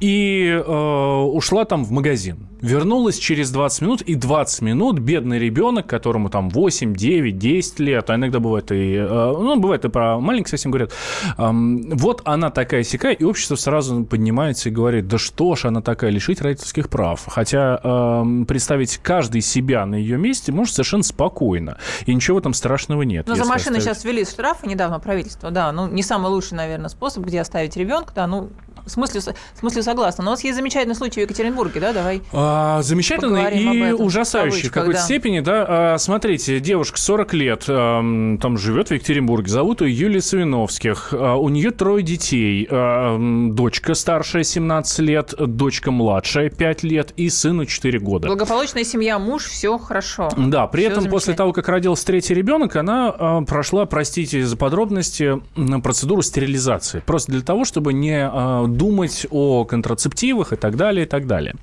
и 0.00 0.48
э, 0.48 1.20
ушла 1.32 1.64
там 1.66 1.84
в 1.84 1.90
магазин. 1.90 2.48
Вернулась 2.62 3.18
через 3.18 3.50
20 3.50 3.82
минут, 3.82 4.02
и 4.02 4.14
20 4.14 4.62
минут 4.62 4.98
бедный 4.98 5.38
ребенок, 5.38 5.86
которому 5.86 6.30
там 6.30 6.48
8, 6.48 6.94
9, 6.94 7.38
10 7.38 7.80
лет, 7.80 8.10
а 8.10 8.14
иногда 8.14 8.40
бывает 8.40 8.72
и, 8.72 8.94
э, 8.94 9.06
ну, 9.06 9.60
бывает 9.60 9.84
и 9.84 9.88
про 9.88 10.18
маленьких 10.18 10.48
совсем 10.48 10.70
говорят, 10.70 10.92
эм, 11.36 11.90
вот 11.90 12.22
она 12.24 12.50
такая 12.50 12.82
сякая, 12.82 13.12
и 13.12 13.24
общество 13.24 13.56
сразу 13.56 14.04
поднимается 14.04 14.70
и 14.70 14.72
говорит, 14.72 15.06
да 15.06 15.18
что 15.18 15.54
ж 15.54 15.66
она 15.66 15.82
такая, 15.82 16.10
лишить 16.10 16.40
родительских 16.40 16.88
прав. 16.88 17.22
Хотя 17.26 17.78
эм, 17.82 18.46
представить 18.46 18.98
каждый 18.98 19.42
себя 19.42 19.84
на 19.84 19.96
ее 19.96 20.16
месте 20.16 20.50
может 20.50 20.74
совершенно 20.74 21.02
спокойно, 21.02 21.78
и 22.06 22.14
ничего 22.14 22.36
в 22.36 22.40
этом 22.40 22.54
страшного 22.54 23.02
нет. 23.02 23.26
Но 23.26 23.34
за 23.34 23.40
если 23.40 23.50
машины 23.50 23.76
оставить. 23.76 23.96
сейчас 23.96 24.04
ввели 24.04 24.24
штрафы 24.24 24.66
недавно 24.66 24.98
правительство, 24.98 25.50
да, 25.50 25.72
ну 25.72 25.88
не 25.88 26.02
самый 26.02 26.28
лучший, 26.30 26.54
наверное, 26.54 26.88
способ, 26.88 27.24
где 27.24 27.40
оставить 27.40 27.76
ребенка, 27.76 28.12
да, 28.14 28.26
ну 28.26 28.50
в 28.84 28.90
смысле, 28.90 29.20
в 29.20 29.58
смысле 29.58 29.82
согласна. 29.82 30.24
Но 30.24 30.30
у 30.30 30.34
нас 30.34 30.44
есть 30.44 30.56
замечательный 30.56 30.94
случай 30.94 31.20
в 31.20 31.22
Екатеринбурге, 31.22 31.80
да, 31.80 31.92
давай. 31.92 32.22
А, 32.32 32.82
замечательный 32.82 33.50
и 33.58 33.92
ужасающий 33.92 34.68
в 34.68 34.72
какой-то 34.72 34.98
да. 34.98 35.04
степени, 35.04 35.40
да. 35.40 35.94
А, 35.94 35.98
смотрите, 35.98 36.60
девушка 36.60 36.98
40 36.98 37.34
лет, 37.34 37.64
ам, 37.68 38.38
там 38.38 38.58
живет 38.58 38.88
в 38.88 38.94
Екатеринбурге, 38.94 39.50
зовут 39.50 39.82
ее 39.82 40.00
Юлия 40.00 40.20
Савиновских. 40.20 41.12
А, 41.12 41.36
у 41.36 41.48
нее 41.48 41.70
трое 41.70 42.02
детей. 42.02 42.66
А, 42.70 43.18
дочка 43.50 43.94
старшая 43.94 44.42
17 44.42 44.98
лет, 45.00 45.34
дочка 45.38 45.90
младшая 45.90 46.50
5 46.50 46.82
лет 46.82 47.12
и 47.16 47.28
сыну 47.28 47.66
4 47.66 47.98
года. 47.98 48.28
Благополучная 48.28 48.84
семья, 48.84 49.18
муж, 49.18 49.44
все 49.44 49.78
хорошо. 49.78 50.30
Да, 50.36 50.66
при 50.66 50.82
Всё 50.82 50.92
этом 50.92 51.10
после 51.10 51.34
того, 51.34 51.52
как 51.52 51.68
родился 51.68 52.06
третий 52.06 52.34
ребенок, 52.34 52.76
она 52.76 53.14
а, 53.16 53.42
прошла, 53.42 53.86
простите 53.86 54.44
за 54.44 54.56
подробности, 54.56 55.40
процедуру 55.82 56.22
стерилизации. 56.22 57.02
Просто 57.06 57.32
для 57.32 57.42
того, 57.42 57.64
чтобы 57.64 57.92
не 57.92 58.18
а, 58.22 58.66
думать 58.76 59.26
о 59.30 59.64
контрацептивах 59.64 60.52
и 60.52 60.56
так 60.56 60.76
далее, 60.76 61.04
и 61.04 61.08
так 61.08 61.26
далее. 61.26 61.54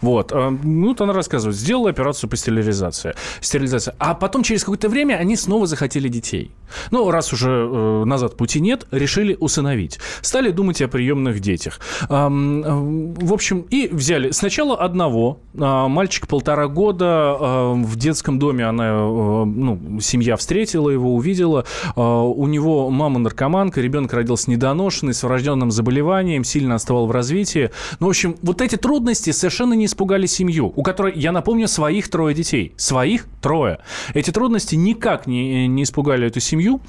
Вот. 0.00 0.32
а, 0.32 0.50
Ну, 0.50 0.88
вот 0.88 1.00
она 1.00 1.12
рассказывает, 1.12 1.56
сделала 1.56 1.90
операцию 1.90 2.30
по 2.30 2.36
стерилизации. 2.36 3.14
стерилизации. 3.40 3.94
А 3.98 4.14
потом, 4.14 4.42
через 4.42 4.64
какое-то 4.64 4.88
время, 4.88 5.14
они 5.14 5.36
снова 5.36 5.66
захотели 5.66 6.08
детей. 6.08 6.50
Ну, 6.90 7.10
раз 7.10 7.32
уже 7.32 7.50
э, 7.50 8.04
назад 8.04 8.36
пути 8.36 8.60
нет, 8.60 8.86
решили 8.90 9.36
усыновить. 9.38 9.98
Стали 10.22 10.50
думать 10.50 10.80
о 10.82 10.88
приемных 10.88 11.40
детях. 11.40 11.80
Ам, 12.08 13.14
в 13.14 13.32
общем, 13.32 13.66
и 13.70 13.88
взяли 13.88 14.30
сначала 14.30 14.76
одного, 14.76 15.40
а, 15.58 15.88
мальчик 15.88 16.28
полтора 16.28 16.68
года, 16.68 17.06
а, 17.06 17.72
в 17.74 17.96
детском 17.96 18.38
доме 18.38 18.66
она, 18.66 18.88
э, 18.88 19.44
ну, 19.44 20.00
семья 20.00 20.36
встретила 20.36 20.90
его, 20.90 21.14
увидела. 21.14 21.64
А, 21.96 22.22
У 22.22 22.46
него 22.46 22.90
мама 22.90 23.18
наркоманка, 23.18 23.80
ребенок 23.80 24.12
родился 24.12 24.50
недоношенный, 24.50 25.14
с 25.14 25.22
врожденным 25.22 25.70
заболеванием, 25.70 26.44
сильно 26.50 26.74
отставал 26.74 27.06
в 27.06 27.10
развитии. 27.10 27.70
Ну, 28.00 28.06
в 28.06 28.10
общем, 28.10 28.36
вот 28.42 28.60
эти 28.60 28.76
трудности 28.76 29.30
совершенно 29.30 29.74
не 29.74 29.86
испугали 29.86 30.26
семью, 30.26 30.72
у 30.76 30.82
которой, 30.82 31.12
я 31.16 31.32
напомню, 31.32 31.68
своих 31.68 32.08
трое 32.10 32.34
детей. 32.34 32.74
Своих 32.76 33.26
трое. 33.40 33.78
Эти 34.14 34.30
трудности 34.30 34.74
никак 34.74 35.26
не, 35.26 35.66
не 35.68 35.84
испугали 35.84 36.26
эту 36.26 36.40
семью. 36.40 36.80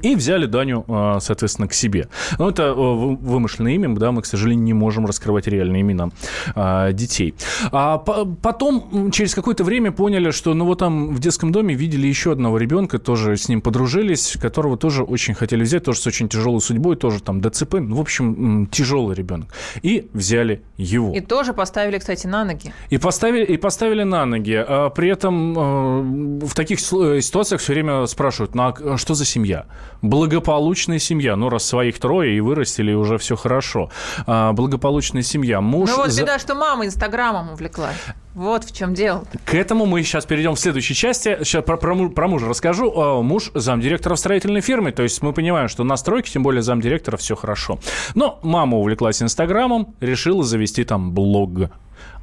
И 0.00 0.14
взяли 0.14 0.46
Даню, 0.46 0.84
а, 0.88 1.18
соответственно, 1.20 1.66
к 1.66 1.74
себе. 1.74 2.08
Но 2.38 2.48
это 2.48 2.62
э, 2.62 2.72
вымышленное 2.74 3.72
имя, 3.72 3.94
да, 3.96 4.12
мы, 4.12 4.22
к 4.22 4.26
сожалению, 4.26 4.64
не 4.64 4.72
можем 4.74 5.06
раскрывать 5.06 5.48
реальные 5.48 5.82
имена 5.82 6.10
а, 6.54 6.92
детей. 6.92 7.34
А 7.72 7.98
потом, 7.98 9.10
через 9.10 9.34
какое-то 9.34 9.64
время 9.64 9.90
поняли, 9.90 10.30
что, 10.30 10.54
ну, 10.54 10.66
вот 10.66 10.78
там 10.78 11.14
в 11.14 11.18
детском 11.18 11.50
доме 11.50 11.74
видели 11.74 12.06
еще 12.06 12.32
одного 12.32 12.58
ребенка, 12.58 12.98
тоже 12.98 13.36
с 13.36 13.48
ним 13.48 13.60
подружились, 13.60 14.36
которого 14.40 14.76
тоже 14.76 15.02
очень 15.02 15.34
хотели 15.34 15.64
взять, 15.64 15.84
тоже 15.84 15.98
с 15.98 16.06
очень 16.06 16.28
тяжелой 16.28 16.60
судьбой, 16.60 16.96
тоже 16.96 17.20
там 17.20 17.40
ДЦП, 17.40 17.74
ну, 17.74 17.96
в 17.96 18.00
общем, 18.00 18.68
тяжелый 18.70 19.16
ребенок. 19.16 19.48
И 19.82 20.08
взяли 20.12 20.62
его. 20.76 21.12
И 21.12 21.20
тоже 21.20 21.54
поставили, 21.54 21.98
кстати, 21.98 22.28
на 22.28 22.44
ноги. 22.44 22.72
И 22.90 22.98
поставили, 22.98 23.44
и 23.44 23.56
поставили 23.56 24.04
на 24.04 24.26
ноги. 24.26 24.64
А 24.66 24.90
при 24.90 25.10
этом 25.10 25.58
э, 25.58 26.46
в 26.46 26.54
таких 26.54 26.78
э, 26.78 27.20
ситуациях 27.20 27.60
все 27.60 27.72
время 27.72 28.06
спрашивают, 28.06 28.54
ну, 28.54 28.62
а 28.62 28.96
что 28.96 29.14
за 29.14 29.24
семья? 29.24 29.66
Благополучная 30.02 30.98
семья. 30.98 31.36
Ну, 31.36 31.48
раз 31.48 31.64
своих 31.64 31.98
трое 31.98 32.36
и 32.36 32.40
вырастили, 32.40 32.92
уже 32.92 33.18
все 33.18 33.36
хорошо. 33.36 33.90
А, 34.26 34.52
благополучная 34.52 35.22
семья. 35.22 35.60
Муж... 35.60 35.90
Ну, 35.90 35.96
вот 35.98 36.10
за... 36.10 36.22
беда, 36.22 36.38
что 36.38 36.54
мама 36.54 36.86
Инстаграмом 36.86 37.52
увлеклась. 37.52 37.96
Вот 38.34 38.64
в 38.64 38.74
чем 38.74 38.94
дело. 38.94 39.24
К 39.44 39.54
этому 39.54 39.86
мы 39.86 40.02
сейчас 40.02 40.26
перейдем 40.26 40.54
в 40.54 40.60
следующей 40.60 40.94
части. 40.94 41.38
Сейчас 41.42 41.64
про, 41.64 41.76
про, 41.76 42.08
про 42.08 42.28
мужа 42.28 42.48
расскажу. 42.48 42.92
А, 42.96 43.22
муж 43.22 43.50
замдиректора 43.54 44.16
строительной 44.16 44.60
фирме. 44.60 44.92
То 44.92 45.02
есть 45.02 45.22
мы 45.22 45.32
понимаем, 45.32 45.68
что 45.68 45.84
на 45.84 45.96
стройке, 45.96 46.32
тем 46.32 46.42
более 46.42 46.62
замдиректора, 46.62 47.16
все 47.16 47.36
хорошо. 47.36 47.78
Но 48.14 48.40
мама 48.42 48.78
увлеклась 48.78 49.22
Инстаграмом, 49.22 49.94
решила 50.00 50.42
завести 50.42 50.84
там 50.84 51.12
блог. 51.12 51.70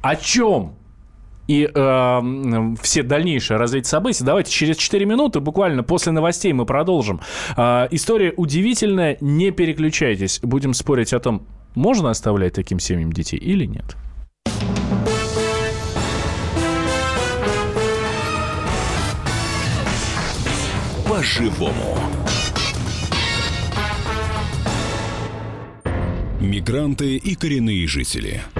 О 0.02 0.16
чем? 0.16 0.74
И 1.50 1.68
э, 1.74 2.74
все 2.80 3.02
дальнейшие 3.02 3.58
развитие 3.58 3.88
событий. 3.88 4.22
Давайте 4.22 4.52
через 4.52 4.76
4 4.76 5.04
минуты, 5.04 5.40
буквально 5.40 5.82
после 5.82 6.12
новостей, 6.12 6.52
мы 6.52 6.64
продолжим. 6.64 7.20
Э, 7.56 7.88
история 7.90 8.32
удивительная, 8.36 9.16
не 9.20 9.50
переключайтесь. 9.50 10.38
Будем 10.44 10.74
спорить 10.74 11.12
о 11.12 11.18
том, 11.18 11.48
можно 11.74 12.10
оставлять 12.10 12.52
таким 12.52 12.78
семьям 12.78 13.12
детей 13.12 13.36
или 13.36 13.64
нет. 13.64 13.96
По-живому. 21.08 21.98
Мигранты 26.40 27.16
и 27.16 27.34
коренные 27.34 27.88
жители– 27.88 28.40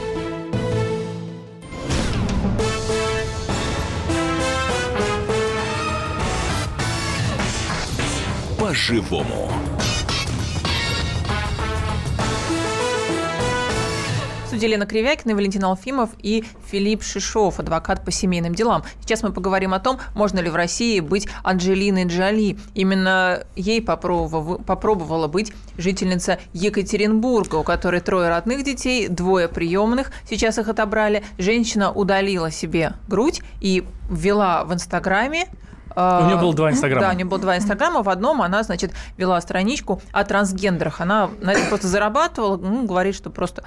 По-живому. 8.71 9.49
студии 14.47 14.67
Лена 14.67 14.85
Кривякина, 14.85 15.35
Валентин 15.35 15.65
Алфимов 15.65 16.11
и 16.21 16.45
Филипп 16.69 17.03
Шишов, 17.03 17.59
адвокат 17.59 18.05
по 18.05 18.11
семейным 18.11 18.55
делам. 18.55 18.83
Сейчас 19.01 19.23
мы 19.23 19.33
поговорим 19.33 19.73
о 19.73 19.79
том, 19.79 19.97
можно 20.13 20.39
ли 20.39 20.49
в 20.49 20.55
России 20.55 21.01
быть 21.01 21.27
Анджелиной 21.43 22.05
Джоли. 22.05 22.57
Именно 22.75 23.43
ей 23.57 23.81
попробовала, 23.81 24.57
попробовала 24.57 25.27
быть 25.27 25.51
жительница 25.77 26.39
Екатеринбурга, 26.53 27.55
у 27.55 27.63
которой 27.63 27.99
трое 27.99 28.29
родных 28.29 28.63
детей, 28.63 29.09
двое 29.09 29.49
приемных, 29.49 30.13
сейчас 30.29 30.59
их 30.59 30.69
отобрали. 30.69 31.23
Женщина 31.37 31.91
удалила 31.91 32.51
себе 32.51 32.93
грудь 33.07 33.41
и 33.59 33.83
ввела 34.09 34.63
в 34.63 34.73
Инстаграме 34.73 35.47
у 35.95 36.25
нее 36.25 36.37
было 36.37 36.53
два 36.53 36.71
инстаграма. 36.71 37.07
Да, 37.07 37.11
у 37.11 37.15
нее 37.15 37.25
было 37.25 37.39
два 37.39 37.57
инстаграма. 37.57 38.03
В 38.03 38.09
одном 38.09 38.41
она, 38.41 38.63
значит, 38.63 38.91
вела 39.17 39.39
страничку 39.41 40.01
о 40.11 40.23
трансгендерах. 40.23 41.01
Она 41.01 41.29
на 41.41 41.51
этом 41.51 41.67
просто 41.67 41.87
зарабатывала, 41.87 42.57
ну, 42.57 42.85
говорит, 42.85 43.15
что 43.15 43.29
просто 43.29 43.63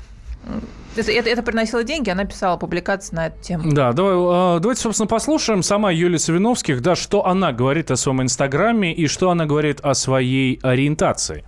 это, 0.96 1.10
это, 1.10 1.28
это 1.28 1.42
приносило 1.42 1.82
деньги, 1.82 2.10
она 2.10 2.24
писала 2.24 2.56
публикации 2.56 3.16
на 3.16 3.26
эту 3.26 3.42
тему. 3.42 3.72
Да, 3.72 3.92
давай, 3.92 4.14
а, 4.14 4.60
давайте, 4.60 4.82
собственно, 4.82 5.08
послушаем 5.08 5.62
сама 5.62 5.90
Юлия 5.90 6.18
Савиновских, 6.18 6.82
да, 6.82 6.94
что 6.94 7.26
она 7.26 7.52
говорит 7.52 7.90
о 7.90 7.96
своем 7.96 8.22
инстаграме 8.22 8.92
и 8.92 9.08
что 9.08 9.30
она 9.30 9.46
говорит 9.46 9.80
о 9.80 9.94
своей 9.94 10.60
ориентации. 10.62 11.44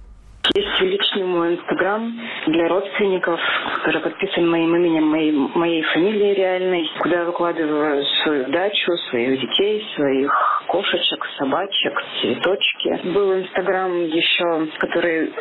Есть 0.55 0.69
мой 1.37 1.55
инстаграм 1.55 2.13
для 2.47 2.69
родственников, 2.69 3.41
который 3.77 4.01
подписан 4.01 4.49
моим 4.49 4.75
именем, 4.77 5.07
моей, 5.07 5.33
моей 5.33 5.83
фамилией 5.83 6.35
реальной, 6.35 6.91
куда 7.01 7.21
я 7.21 7.25
выкладываю 7.25 8.05
свою 8.25 8.47
дачу, 8.47 8.93
своих 9.11 9.41
детей, 9.41 9.87
своих 9.95 10.33
кошечек, 10.67 11.25
собачек, 11.39 12.03
цветочки. 12.21 13.01
Был 13.05 13.35
инстаграм 13.35 14.05
еще, 14.07 14.67
который 14.79 15.33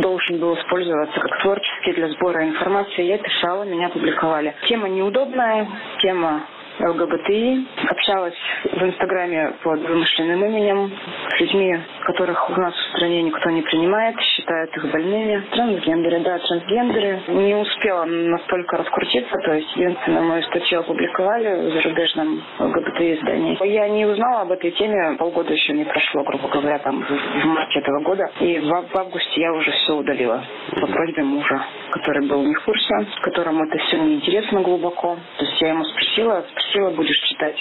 должен 0.00 0.38
был 0.38 0.54
использоваться 0.54 1.20
как 1.20 1.42
творческий 1.42 1.92
для 1.92 2.08
сбора 2.10 2.44
информации. 2.48 3.04
Я 3.04 3.18
писала, 3.18 3.64
меня 3.64 3.88
публиковали. 3.88 4.54
Тема 4.68 4.88
неудобная, 4.88 5.68
тема 6.00 6.42
ЛГБТИ. 6.80 7.66
Общалась 7.88 8.34
в 8.64 8.82
Инстаграме 8.82 9.52
под 9.62 9.80
вымышленным 9.80 10.44
именем 10.44 10.92
с 11.30 11.40
людьми, 11.40 11.78
которых 12.04 12.50
у 12.50 12.60
нас 12.60 12.74
в 12.74 12.96
стране 12.96 13.22
никто 13.22 13.50
не 13.50 13.62
принимает, 13.62 14.18
считают 14.20 14.76
их 14.76 14.90
больными. 14.90 15.42
Трансгендеры, 15.52 16.20
да, 16.20 16.38
трансгендеры. 16.38 17.20
Не 17.28 17.54
успела 17.54 18.04
настолько 18.04 18.76
раскрутиться, 18.78 19.36
то 19.44 19.52
есть 19.52 19.76
единственное, 19.76 20.22
мою 20.22 20.42
статью 20.44 20.80
опубликовали 20.80 21.70
в 21.70 21.72
зарубежном 21.74 22.42
ЛГБТИ 22.58 23.14
издании. 23.14 23.66
Я 23.66 23.88
не 23.88 24.06
узнала 24.06 24.42
об 24.42 24.52
этой 24.52 24.70
теме, 24.72 25.16
полгода 25.18 25.52
еще 25.52 25.72
не 25.72 25.84
прошло, 25.84 26.22
грубо 26.24 26.48
говоря, 26.48 26.78
там 26.78 27.02
в 27.02 27.44
марте 27.46 27.80
этого 27.80 28.00
года. 28.00 28.30
И 28.40 28.58
в 28.58 28.96
августе 28.96 29.40
я 29.40 29.52
уже 29.52 29.70
все 29.70 29.94
удалила 29.94 30.42
по 30.80 30.86
просьбе 30.86 31.22
мужа, 31.22 31.62
который 31.90 32.26
был 32.26 32.42
не 32.42 32.54
в 32.54 32.64
курсе, 32.64 32.94
которому 33.22 33.64
это 33.64 33.78
все 33.78 33.98
неинтересно 33.98 34.60
глубоко. 34.62 35.16
То 35.38 35.44
есть 35.44 35.60
я 35.60 35.70
ему 35.70 35.84
спросила, 35.84 36.12
спросила, 36.12 36.44
будешь 36.90 37.18
читать, 37.28 37.56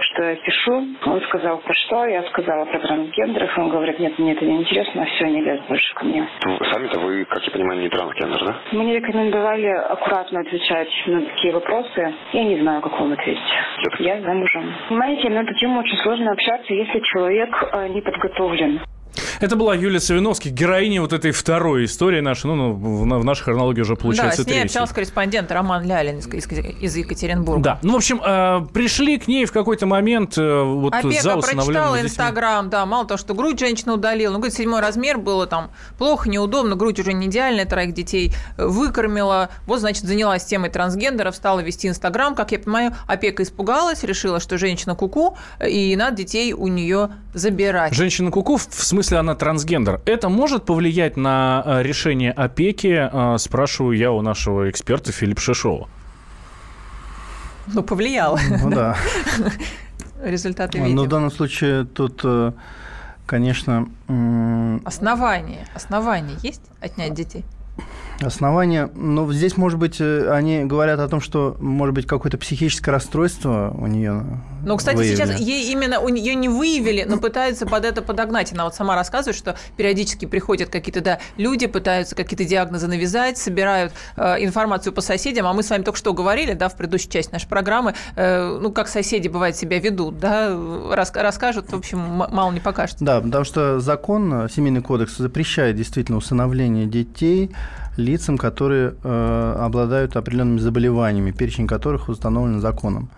что 0.00 0.22
я 0.24 0.36
пишу. 0.36 0.86
Он 1.06 1.20
сказал, 1.22 1.58
про 1.58 1.74
что? 1.74 2.06
Я 2.06 2.22
сказала 2.24 2.64
про 2.64 2.78
трансгендеров. 2.78 3.56
Он 3.58 3.70
говорит, 3.70 3.98
нет, 3.98 4.18
мне 4.18 4.32
это 4.32 4.44
не 4.44 4.56
интересно, 4.58 5.04
все, 5.06 5.26
не 5.26 5.40
лез 5.42 5.60
больше 5.68 5.94
ко 5.94 6.04
мне. 6.04 6.28
Сами-то 6.70 6.98
вы, 7.00 7.24
как 7.24 7.42
я 7.44 7.50
понимаю, 7.50 7.80
не 7.80 7.88
трансгендер, 7.88 8.44
да? 8.44 8.56
Мне 8.72 8.96
рекомендовали 8.96 9.66
аккуратно 9.66 10.40
отвечать 10.40 10.88
на 11.06 11.22
такие 11.22 11.52
вопросы. 11.52 12.14
Я 12.32 12.44
не 12.44 12.60
знаю, 12.60 12.80
как 12.82 12.98
вам 12.98 13.12
ответить. 13.12 13.42
Нет. 13.78 14.00
Я 14.00 14.20
замужем. 14.20 14.74
Понимаете, 14.88 15.30
на 15.30 15.40
эту 15.40 15.54
тему 15.54 15.80
очень 15.80 15.98
сложно 15.98 16.32
общаться, 16.32 16.72
если 16.72 17.00
человек 17.00 17.50
э, 17.72 17.88
не 17.88 18.00
подготовлен. 18.00 18.80
Это 19.44 19.56
была 19.56 19.74
Юлия 19.74 20.00
Савиновских, 20.00 20.52
героиня 20.52 21.02
вот 21.02 21.12
этой 21.12 21.30
второй 21.30 21.84
истории 21.84 22.20
нашей, 22.20 22.46
ну, 22.46 22.56
ну 22.56 23.18
в 23.18 23.24
нашей 23.26 23.42
хронологии 23.42 23.82
уже 23.82 23.94
получается 23.94 24.38
Да, 24.38 24.44
с 24.44 24.46
ней 24.46 24.52
третьей. 24.54 24.68
общался 24.68 24.94
корреспондент 24.94 25.52
Роман 25.52 25.84
Лялин 25.84 26.16
из, 26.16 26.26
из 26.26 26.96
Екатеринбурга. 26.96 27.62
Да, 27.62 27.78
ну, 27.82 27.92
в 27.92 27.96
общем, 27.96 28.22
э, 28.24 28.66
пришли 28.72 29.18
к 29.18 29.28
ней 29.28 29.44
в 29.44 29.52
какой-то 29.52 29.84
момент 29.84 30.38
э, 30.38 30.62
вот 30.62 30.94
Опека 30.94 31.22
за 31.22 31.36
прочитала 31.36 32.00
Инстаграм, 32.00 32.70
да, 32.70 32.86
мало 32.86 33.06
того, 33.06 33.18
что 33.18 33.34
грудь 33.34 33.58
женщина 33.58 33.92
удалила, 33.92 34.32
ну, 34.32 34.38
говорит, 34.38 34.56
седьмой 34.56 34.80
размер 34.80 35.18
было 35.18 35.46
там 35.46 35.72
плохо, 35.98 36.30
неудобно, 36.30 36.74
грудь 36.74 36.98
уже 36.98 37.12
не 37.12 37.26
идеальная, 37.26 37.66
троих 37.66 37.92
детей 37.92 38.32
выкормила, 38.56 39.50
вот, 39.66 39.80
значит, 39.80 40.04
занялась 40.04 40.46
темой 40.46 40.70
трансгендеров, 40.70 41.36
стала 41.36 41.60
вести 41.60 41.86
Инстаграм, 41.86 42.34
как 42.34 42.52
я 42.52 42.60
понимаю, 42.60 42.94
опека 43.06 43.42
испугалась, 43.42 44.04
решила, 44.04 44.40
что 44.40 44.56
женщина 44.56 44.94
куку, 44.94 45.36
и 45.62 45.94
надо 45.96 46.16
детей 46.16 46.54
у 46.54 46.66
нее 46.68 47.10
забирать. 47.34 47.92
Женщина 47.92 48.30
куку, 48.30 48.56
в 48.56 48.62
смысле 48.70 49.18
она 49.18 49.33
трансгендер. 49.34 50.00
Это 50.06 50.28
может 50.28 50.64
повлиять 50.64 51.16
на 51.16 51.62
э, 51.64 51.82
решение 51.82 52.32
опеки, 52.32 53.08
э, 53.10 53.38
спрашиваю 53.38 53.96
я 53.96 54.12
у 54.12 54.20
нашего 54.22 54.70
эксперта 54.70 55.12
Филиппа 55.12 55.40
Шишова. 55.40 55.88
Ну, 57.66 57.82
повлияло. 57.82 58.38
Ну 58.62 58.70
да. 58.70 58.96
Результаты 60.22 60.78
видим. 60.78 60.96
Но 60.96 61.04
в 61.04 61.08
данном 61.08 61.30
случае 61.30 61.84
тут, 61.84 62.20
э, 62.24 62.52
конечно... 63.26 63.88
Основания. 64.84 65.66
Основания 65.74 66.36
есть 66.42 66.62
отнять 66.80 67.14
детей? 67.14 67.44
Основания, 68.26 68.90
ну, 68.94 69.30
здесь, 69.32 69.56
может 69.56 69.78
быть, 69.78 70.00
э, 70.00 70.30
они 70.30 70.64
говорят 70.64 71.00
о 71.00 71.08
том, 71.08 71.20
что, 71.20 71.56
может 71.60 71.94
быть, 71.94 72.06
какое-то 72.06 72.38
психическое 72.38 72.90
расстройство 72.90 73.74
у 73.76 73.86
нее. 73.86 74.22
Ну, 74.64 74.76
кстати, 74.76 74.96
выявили. 74.96 75.16
сейчас 75.16 75.38
ей 75.38 75.72
именно 75.72 76.00
у 76.00 76.08
нее 76.08 76.34
не 76.34 76.48
выявили, 76.48 77.04
но 77.04 77.18
пытаются 77.18 77.66
под 77.66 77.84
это 77.84 78.02
подогнать. 78.02 78.52
Она 78.52 78.64
вот 78.64 78.74
сама 78.74 78.94
рассказывает, 78.94 79.36
что 79.36 79.56
периодически 79.76 80.24
приходят 80.24 80.70
какие-то 80.70 81.00
да, 81.00 81.18
люди, 81.36 81.66
пытаются 81.66 82.14
какие-то 82.14 82.44
диагнозы 82.44 82.86
навязать, 82.86 83.38
собирают 83.38 83.92
э, 84.16 84.44
информацию 84.44 84.92
по 84.92 85.00
соседям. 85.00 85.46
А 85.46 85.52
мы 85.52 85.62
с 85.62 85.70
вами 85.70 85.82
только 85.82 85.98
что 85.98 86.14
говорили, 86.14 86.54
да, 86.54 86.68
в 86.68 86.76
предыдущей 86.76 87.10
части 87.10 87.32
нашей 87.32 87.48
программы, 87.48 87.94
э, 88.16 88.58
ну, 88.60 88.72
как 88.72 88.88
соседи, 88.88 89.28
бывает, 89.28 89.56
себя 89.56 89.78
ведут, 89.78 90.18
да, 90.18 90.56
рас, 90.90 91.12
расскажут, 91.14 91.70
в 91.72 91.76
общем, 91.76 91.98
мало 91.98 92.52
не 92.52 92.60
покажет. 92.60 92.96
Да, 93.00 93.20
потому 93.20 93.44
что 93.44 93.80
закон, 93.80 94.48
семейный 94.54 94.82
кодекс 94.82 95.16
запрещает 95.16 95.76
действительно 95.76 96.18
усыновление 96.18 96.86
детей, 96.86 97.50
лицам, 97.96 98.38
которые 98.38 98.94
э, 99.02 99.56
обладают 99.58 100.16
определенными 100.16 100.58
заболеваниями, 100.58 101.30
перечень 101.30 101.66
которых 101.66 102.08
установлен 102.08 102.60
законом. 102.60 103.10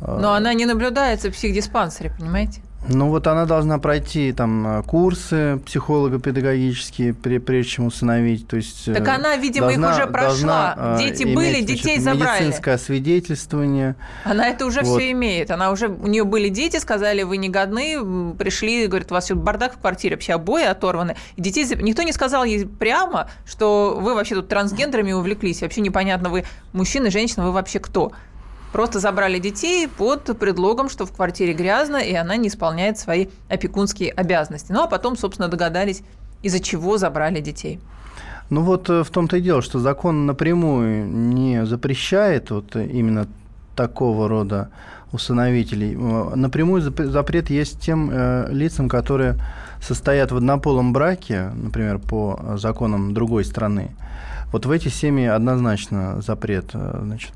Но 0.00 0.32
она 0.32 0.54
не 0.54 0.64
наблюдается 0.64 1.30
в 1.30 1.34
психдиспансере, 1.34 2.10
понимаете? 2.18 2.62
Ну 2.88 3.10
вот 3.10 3.26
она 3.26 3.44
должна 3.44 3.78
пройти 3.78 4.32
там 4.32 4.82
курсы 4.84 5.60
психолого-педагогические, 5.66 7.12
прежде 7.12 7.70
чем 7.70 7.86
усыновить. 7.86 8.48
То 8.48 8.56
есть, 8.56 8.86
так 8.86 9.06
она, 9.06 9.36
видимо, 9.36 9.66
должна, 9.66 9.90
их 9.90 9.96
уже 9.96 10.06
прошла. 10.06 10.74
Должна, 10.74 10.98
Дети 10.98 11.22
иметь, 11.24 11.34
были, 11.34 11.60
детей 11.60 11.98
значит, 11.98 12.20
забрали. 12.20 12.44
Медицинское 12.44 12.78
свидетельствование. 12.78 13.96
Она 14.24 14.48
это 14.48 14.64
уже 14.64 14.80
вот. 14.80 14.98
все 14.98 15.12
имеет. 15.12 15.50
Она 15.50 15.70
уже, 15.70 15.88
у 15.88 16.06
нее 16.06 16.24
были 16.24 16.48
дети, 16.48 16.78
сказали, 16.78 17.22
вы 17.22 17.36
не 17.36 17.50
годны, 17.50 18.34
пришли, 18.34 18.86
говорят, 18.86 19.12
у 19.12 19.14
вас 19.14 19.30
бардак 19.30 19.74
в 19.74 19.78
квартире, 19.78 20.16
вообще 20.16 20.32
обои 20.32 20.64
оторваны. 20.64 21.16
И 21.36 21.42
детей... 21.42 21.66
Никто 21.82 22.02
не 22.02 22.12
сказал 22.12 22.44
ей 22.44 22.66
прямо, 22.66 23.28
что 23.44 23.98
вы 24.00 24.14
вообще 24.14 24.36
тут 24.36 24.48
трансгендерами 24.48 25.12
увлеклись. 25.12 25.60
Вообще 25.60 25.82
непонятно, 25.82 26.30
вы 26.30 26.44
мужчина, 26.72 27.10
женщина, 27.10 27.44
вы 27.44 27.52
вообще 27.52 27.78
кто? 27.78 28.12
Просто 28.72 29.00
забрали 29.00 29.38
детей 29.38 29.88
под 29.88 30.38
предлогом, 30.38 30.88
что 30.88 31.04
в 31.04 31.12
квартире 31.12 31.54
грязно, 31.54 31.96
и 31.96 32.14
она 32.14 32.36
не 32.36 32.48
исполняет 32.48 32.98
свои 32.98 33.26
опекунские 33.48 34.12
обязанности. 34.12 34.70
Ну, 34.70 34.82
а 34.82 34.86
потом, 34.86 35.16
собственно, 35.16 35.48
догадались, 35.48 36.02
из-за 36.42 36.60
чего 36.60 36.96
забрали 36.96 37.40
детей. 37.40 37.80
Ну 38.50 38.62
вот 38.62 38.90
э, 38.90 39.04
в 39.04 39.10
том-то 39.10 39.36
и 39.36 39.40
дело, 39.40 39.62
что 39.62 39.78
закон 39.78 40.26
напрямую 40.26 41.06
не 41.06 41.64
запрещает 41.64 42.50
вот 42.50 42.74
именно 42.74 43.28
такого 43.76 44.28
рода 44.28 44.70
усыновителей. 45.12 45.94
Э, 45.94 46.34
напрямую 46.34 46.82
запрет 46.82 47.48
есть 47.50 47.80
тем 47.80 48.10
э, 48.12 48.48
лицам, 48.50 48.88
которые 48.88 49.36
состоят 49.80 50.32
в 50.32 50.36
однополом 50.36 50.92
браке, 50.92 51.50
например, 51.54 51.98
по 51.98 52.56
законам 52.56 53.14
другой 53.14 53.44
страны. 53.44 53.92
Вот 54.52 54.66
в 54.66 54.70
эти 54.70 54.88
семьи 54.88 55.26
однозначно 55.26 56.20
запрет. 56.20 56.72
Значит, 56.72 57.32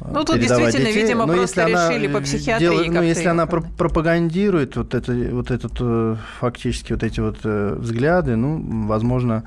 ну, 0.00 0.24
тут 0.24 0.38
действительно, 0.38 0.86
детей. 0.86 1.02
видимо, 1.02 1.26
Но 1.26 1.34
просто 1.34 1.66
решили 1.66 2.08
по 2.08 2.20
психиатрии 2.20 2.66
делает, 2.66 2.92
Ну, 2.92 3.02
если 3.02 3.28
она 3.28 3.46
пропагандирует 3.46 4.76
вот, 4.76 4.94
это, 4.94 5.12
вот 5.12 5.50
этот 5.50 5.72
э, 5.80 6.16
фактически 6.40 6.92
вот 6.92 7.02
эти 7.02 7.20
вот 7.20 7.38
э, 7.44 7.76
взгляды, 7.78 8.36
ну, 8.36 8.86
возможно, 8.86 9.44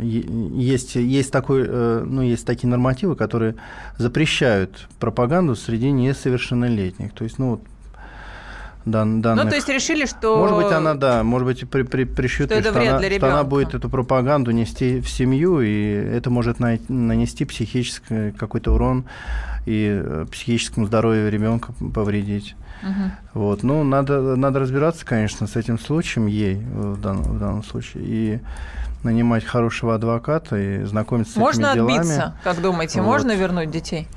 есть, 0.00 0.94
есть, 0.96 1.32
такой, 1.32 1.64
э, 1.66 2.04
ну, 2.04 2.20
есть 2.20 2.44
такие 2.44 2.68
нормативы, 2.68 3.16
которые 3.16 3.54
запрещают 3.96 4.88
пропаганду 5.00 5.56
среди 5.56 5.90
несовершеннолетних. 5.90 7.14
То 7.14 7.24
есть, 7.24 7.38
ну, 7.38 7.52
вот 7.52 7.62
дан, 8.90 9.22
данных. 9.22 9.44
Ну, 9.44 9.50
то 9.50 9.56
есть 9.56 9.68
решили, 9.68 10.06
что... 10.06 10.36
Может 10.38 10.56
быть, 10.56 10.72
она, 10.72 10.94
да, 10.94 11.22
может 11.22 11.46
быть, 11.46 11.68
при, 11.68 11.82
при, 11.82 12.04
пришьют, 12.04 12.50
что, 12.50 12.60
что, 12.60 12.80
она, 12.80 13.00
что 13.00 13.26
она 13.26 13.44
будет 13.44 13.74
эту 13.74 13.88
пропаганду 13.88 14.50
нести 14.50 15.00
в 15.00 15.08
семью, 15.08 15.60
и 15.60 15.92
это 15.92 16.30
может 16.30 16.60
на, 16.60 16.78
нанести 16.88 17.44
психический 17.44 18.32
какой-то 18.32 18.72
урон 18.74 19.04
и 19.66 20.00
э, 20.02 20.26
психическому 20.30 20.86
здоровью 20.86 21.30
ребенка 21.30 21.72
повредить. 21.94 22.56
Угу. 22.82 23.10
Вот. 23.34 23.62
Ну, 23.62 23.84
надо, 23.84 24.36
надо 24.36 24.60
разбираться, 24.60 25.04
конечно, 25.04 25.46
с 25.46 25.56
этим 25.56 25.78
случаем 25.78 26.26
ей 26.26 26.56
в 26.56 27.00
данном, 27.00 27.24
в 27.24 27.38
данном 27.38 27.64
случае. 27.64 28.04
И 28.06 28.40
нанимать 29.02 29.44
хорошего 29.44 29.94
адвоката 29.94 30.56
и 30.56 30.84
знакомиться 30.84 31.38
можно 31.38 31.68
с 31.68 31.70
этими 31.70 31.74
делами. 31.74 31.96
Можно 31.96 32.12
отбиться, 32.12 32.40
как 32.44 32.60
думаете? 32.60 33.00
Вот. 33.00 33.06
Можно 33.06 33.36
вернуть 33.36 33.70
детей? 33.70 34.08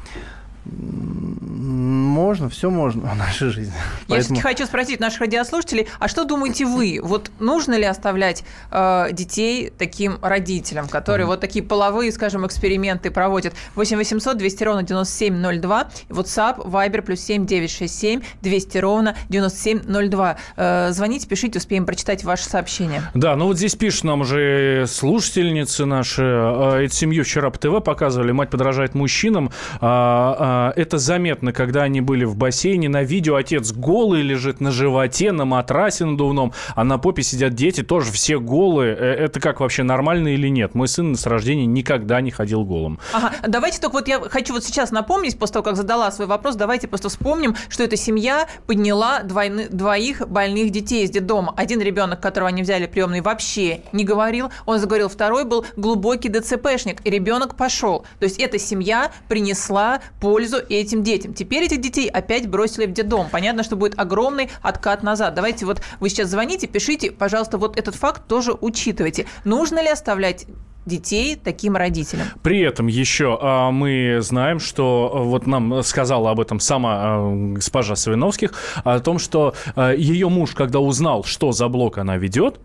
Можно, 2.22 2.50
все 2.50 2.70
можно 2.70 3.10
в 3.10 3.16
нашей 3.16 3.50
жизни. 3.50 3.74
Я 3.74 3.82
Поэтому... 4.08 4.36
все-таки 4.36 4.42
хочу 4.42 4.66
спросить 4.68 5.00
наших 5.00 5.22
радиослушателей, 5.22 5.88
а 5.98 6.08
что 6.08 6.24
думаете 6.24 6.66
вы? 6.66 7.00
Вот 7.02 7.32
нужно 7.40 7.74
ли 7.74 7.84
оставлять 7.84 8.44
э, 8.70 9.08
детей 9.12 9.74
таким 9.76 10.20
родителям, 10.22 10.88
которые 10.88 11.26
mm-hmm. 11.26 11.30
вот 11.30 11.40
такие 11.40 11.66
половые, 11.66 12.12
скажем, 12.12 12.46
эксперименты 12.46 13.10
проводят? 13.10 13.56
8 13.74 13.98
800 13.98 14.38
200 14.38 14.64
ровно 14.64 14.84
9702, 14.84 15.90
WhatsApp, 16.10 16.58
Viber, 16.64 17.02
плюс 17.02 17.22
7 17.22 17.48
967 17.48 18.22
200 18.42 18.78
ровно 18.78 19.16
9702. 19.30 20.38
Э, 20.58 20.92
звоните, 20.92 21.28
пишите, 21.28 21.58
успеем 21.58 21.88
прочитать 21.88 22.24
ваши 22.24 22.44
сообщения. 22.44 23.02
Да, 23.16 23.36
ну 23.36 23.48
вот 23.48 23.58
здесь 23.58 23.74
пишут 23.74 24.04
нам 24.04 24.22
уже 24.22 24.86
слушательницы 24.88 25.86
наши. 25.86 26.22
Э, 26.22 26.84
эту 26.84 26.94
семью 26.94 27.24
вчера 27.24 27.50
по 27.50 27.58
ТВ 27.58 27.84
показывали, 27.84 28.32
мать 28.32 28.52
подражает 28.52 28.94
мужчинам. 28.94 29.52
А, 29.80 30.72
а, 30.72 30.74
это 30.80 31.00
заметно, 31.00 31.52
когда 31.52 31.82
они 31.82 32.02
были 32.02 32.11
в 32.26 32.36
бассейне. 32.36 32.90
На 32.90 33.04
видео 33.04 33.36
отец 33.36 33.72
голый 33.72 34.22
лежит 34.22 34.62
на 34.62 34.72
животе, 34.72 35.32
на 35.32 35.46
матрасе 35.46 36.06
надувном, 36.06 36.54
а 36.76 36.84
на 36.84 36.98
попе 36.98 37.24
сидят 37.24 37.54
дети, 37.54 37.84
тоже 37.84 38.12
все 38.12 38.40
голые. 38.40 38.96
Э, 38.96 39.26
это 39.26 39.40
как 39.40 39.60
вообще 39.60 39.84
нормально 39.84 40.30
или 40.30 40.48
нет? 40.48 40.76
Мой 40.76 40.88
сын 40.88 41.16
с 41.16 41.26
рождения 41.26 41.66
никогда 41.66 42.22
не 42.22 42.32
ходил 42.32 42.64
голым. 42.64 43.00
Ага, 43.14 43.34
давайте 43.48 43.80
только 43.80 43.94
вот 43.94 44.08
я 44.08 44.20
хочу 44.20 44.54
вот 44.54 44.64
сейчас 44.64 44.92
напомнить, 44.92 45.38
после 45.38 45.54
того, 45.54 45.64
как 45.64 45.76
задала 45.76 46.12
свой 46.12 46.28
вопрос, 46.28 46.56
давайте 46.56 46.88
просто 46.88 47.10
вспомним, 47.10 47.56
что 47.70 47.84
эта 47.84 47.96
семья 47.96 48.48
подняла 48.68 49.24
двойны, 49.24 49.68
двоих 49.70 50.28
больных 50.28 50.72
детей 50.72 51.06
из 51.06 51.10
детдома. 51.10 51.54
Один 51.58 51.82
ребенок, 51.82 52.22
которого 52.22 52.50
они 52.50 52.62
взяли 52.62 52.86
приемный, 52.88 53.22
вообще 53.22 53.82
не 53.92 54.04
говорил, 54.04 54.52
он 54.66 54.80
заговорил, 54.80 55.10
второй 55.10 55.46
был 55.46 55.66
глубокий 55.76 56.30
ДЦПшник, 56.30 57.06
и 57.06 57.10
ребенок 57.10 57.56
пошел. 57.56 58.06
То 58.20 58.26
есть 58.26 58.40
эта 58.40 58.58
семья 58.58 59.12
принесла 59.28 60.02
пользу 60.20 60.58
этим 60.70 61.04
детям. 61.04 61.34
Теперь 61.34 61.64
этих 61.64 61.82
детей 61.82 62.01
опять 62.08 62.48
бросили 62.48 62.86
в 62.86 62.94
детдом. 62.94 63.28
Понятно, 63.32 63.64
что 63.64 63.76
будет 63.76 64.00
огромный 64.00 64.50
откат 64.62 65.04
назад. 65.04 65.34
Давайте 65.34 65.66
вот 65.66 65.82
вы 66.00 66.10
сейчас 66.10 66.30
звоните, 66.30 66.68
пишите, 66.68 67.12
пожалуйста, 67.12 67.58
вот 67.58 67.78
этот 67.78 67.96
факт 67.96 68.28
тоже 68.28 68.54
учитывайте. 68.60 69.26
Нужно 69.44 69.82
ли 69.82 69.90
оставлять 69.90 70.48
детей 70.86 71.36
таким 71.36 71.76
родителям. 71.76 72.28
При 72.42 72.62
этом 72.62 72.88
еще 72.88 73.38
а, 73.40 73.72
мы 73.72 74.18
знаем, 74.22 74.60
что 74.60 75.12
а, 75.14 75.20
вот 75.20 75.46
нам 75.46 75.84
сказала 75.84 76.32
об 76.32 76.40
этом 76.40 76.60
сама 76.60 76.96
а, 76.96 77.54
госпожа 77.54 77.96
Савиновских, 77.96 78.54
о 78.84 79.00
том, 79.00 79.20
что 79.20 79.54
ее 79.96 80.30
муж, 80.30 80.52
когда 80.52 80.80
узнал, 80.80 81.24
что 81.24 81.52
за 81.52 81.68
блок 81.68 81.98
она 81.98 82.18
ведет, 82.18 82.60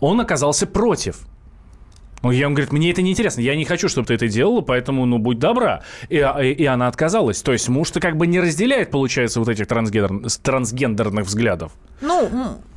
он 0.00 0.20
оказался 0.20 0.66
против. 0.66 1.26
Ну, 2.24 2.30
я 2.30 2.44
ему 2.44 2.54
говорит, 2.54 2.72
мне 2.72 2.90
это 2.90 3.02
не 3.02 3.12
интересно, 3.12 3.42
я 3.42 3.54
не 3.54 3.64
хочу, 3.64 3.88
чтобы 3.88 4.06
ты 4.06 4.14
это 4.14 4.28
делала, 4.28 4.62
поэтому, 4.62 5.04
ну, 5.04 5.18
будь 5.18 5.38
добра. 5.38 5.82
И, 6.08 6.16
и, 6.16 6.52
и 6.52 6.64
она 6.64 6.88
отказалась. 6.88 7.42
То 7.42 7.52
есть 7.52 7.68
муж-то 7.68 8.00
как 8.00 8.16
бы 8.16 8.26
не 8.26 8.40
разделяет, 8.40 8.90
получается, 8.90 9.40
вот 9.40 9.48
этих 9.50 9.66
трансгендер, 9.66 10.30
трансгендерных 10.42 11.26
взглядов. 11.26 11.72
Ну, 12.00 12.30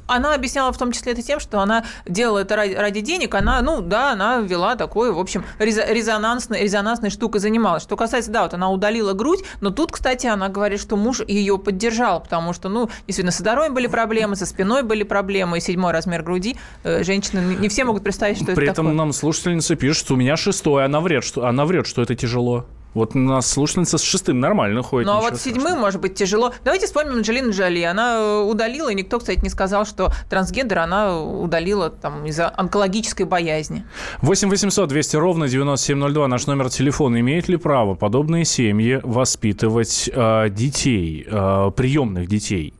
она 0.07 0.33
объясняла 0.33 0.71
в 0.71 0.77
том 0.77 0.91
числе 0.91 1.11
это 1.11 1.21
тем, 1.21 1.39
что 1.39 1.59
она 1.59 1.83
делала 2.05 2.39
это 2.39 2.55
ради, 2.55 2.73
ради 2.73 3.01
денег, 3.01 3.35
она, 3.35 3.61
ну 3.61 3.81
да, 3.81 4.11
она 4.13 4.37
вела 4.37 4.75
такой, 4.75 5.11
в 5.11 5.19
общем, 5.19 5.43
резонансной, 5.59 6.63
резонансной 6.63 7.09
штукой 7.09 7.39
занималась. 7.39 7.83
Что 7.83 7.95
касается, 7.95 8.31
да, 8.31 8.43
вот 8.43 8.53
она 8.53 8.69
удалила 8.69 9.13
грудь, 9.13 9.43
но 9.61 9.69
тут, 9.69 9.91
кстати, 9.91 10.27
она 10.27 10.49
говорит, 10.49 10.79
что 10.79 10.95
муж 10.95 11.21
ее 11.27 11.57
поддержал, 11.57 12.21
потому 12.21 12.53
что, 12.53 12.69
ну, 12.69 12.89
действительно, 13.05 13.31
со 13.31 13.39
здоровьем 13.39 13.73
были 13.73 13.87
проблемы, 13.87 14.35
со 14.35 14.45
спиной 14.45 14.83
были 14.83 15.03
проблемы, 15.03 15.57
и 15.57 15.61
седьмой 15.61 15.91
размер 15.91 16.23
груди. 16.23 16.57
Э, 16.83 17.03
женщины 17.03 17.55
не 17.59 17.69
все 17.69 17.83
могут 17.83 18.03
представить, 18.03 18.37
что 18.37 18.45
При 18.45 18.53
это 18.53 18.63
этом 18.63 18.85
такое. 18.85 18.93
нам 18.93 19.13
слушательница 19.13 19.75
пишет, 19.75 19.97
что 19.97 20.13
у 20.13 20.17
меня 20.17 20.37
шестой, 20.37 20.85
она 20.85 21.01
врет, 21.01 21.23
что, 21.23 21.45
она 21.45 21.65
врет, 21.65 21.87
что 21.87 22.01
это 22.01 22.15
тяжело. 22.15 22.65
Вот 22.97 23.15
у 23.15 23.19
нас 23.19 23.47
слушательница 23.47 23.99
с 23.99 24.01
шестым 24.01 24.39
нормально 24.39 24.81
ходит. 24.81 25.05
Ну, 25.05 25.13
а 25.13 25.21
вот 25.21 25.39
седьмым, 25.39 25.61
страшного. 25.61 25.81
может 25.81 26.01
быть, 26.01 26.15
тяжело. 26.15 26.51
Давайте 26.63 26.87
вспомним 26.87 27.17
Анджелину 27.17 27.51
Джоли. 27.51 27.83
Она 27.83 28.15
э, 28.15 28.39
удалила, 28.41 28.89
и 28.89 28.95
никто, 28.95 29.19
кстати, 29.19 29.39
не 29.43 29.49
сказал, 29.49 29.85
что 29.85 30.11
трансгендер 30.31 30.79
она 30.79 31.21
удалила 31.21 31.91
там 31.91 32.25
из-за 32.25 32.51
онкологической 32.57 33.27
боязни. 33.27 33.85
8 34.23 34.49
800 34.49 34.89
200 34.89 35.15
ровно 35.17 35.47
9702 35.47 36.27
наш 36.27 36.47
номер 36.47 36.71
телефона. 36.71 37.19
Имеют 37.19 37.47
ли 37.49 37.57
право 37.57 37.93
подобные 37.93 38.45
семьи 38.45 38.99
воспитывать 39.03 40.09
э, 40.11 40.49
детей, 40.49 41.23
э, 41.29 41.71
приемных 41.75 42.27
детей? 42.27 42.73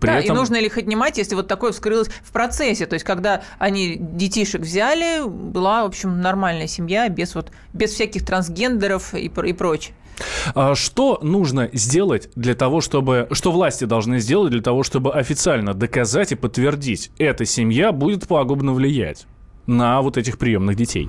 При 0.00 0.06
да, 0.06 0.18
этом... 0.20 0.36
и 0.36 0.38
нужно 0.38 0.60
ли 0.60 0.66
их 0.66 0.76
отнимать, 0.76 1.16
если 1.18 1.34
вот 1.34 1.48
такое 1.48 1.72
вскрылось 1.72 2.08
в 2.22 2.32
процессе. 2.32 2.86
То 2.86 2.94
есть, 2.94 3.04
когда 3.04 3.42
они 3.58 3.96
детишек 3.98 4.60
взяли, 4.60 5.26
была, 5.26 5.84
в 5.84 5.86
общем, 5.86 6.20
нормальная 6.20 6.66
семья, 6.66 7.08
без, 7.08 7.34
вот, 7.34 7.50
без 7.72 7.92
всяких 7.92 8.26
трансгендеров 8.26 9.14
и, 9.14 9.26
и 9.26 9.52
прочее. 9.52 9.94
А 10.54 10.74
что 10.74 11.18
нужно 11.22 11.70
сделать 11.72 12.28
для 12.34 12.54
того, 12.54 12.82
чтобы... 12.82 13.26
Что 13.32 13.50
власти 13.52 13.84
должны 13.84 14.20
сделать 14.20 14.52
для 14.52 14.60
того, 14.60 14.82
чтобы 14.82 15.14
официально 15.14 15.72
доказать 15.72 16.32
и 16.32 16.34
подтвердить, 16.34 17.10
эта 17.18 17.46
семья 17.46 17.90
будет 17.90 18.28
пагубно 18.28 18.74
влиять? 18.74 19.26
на 19.70 20.02
вот 20.02 20.16
этих 20.16 20.38
приемных 20.38 20.76
детей? 20.76 21.08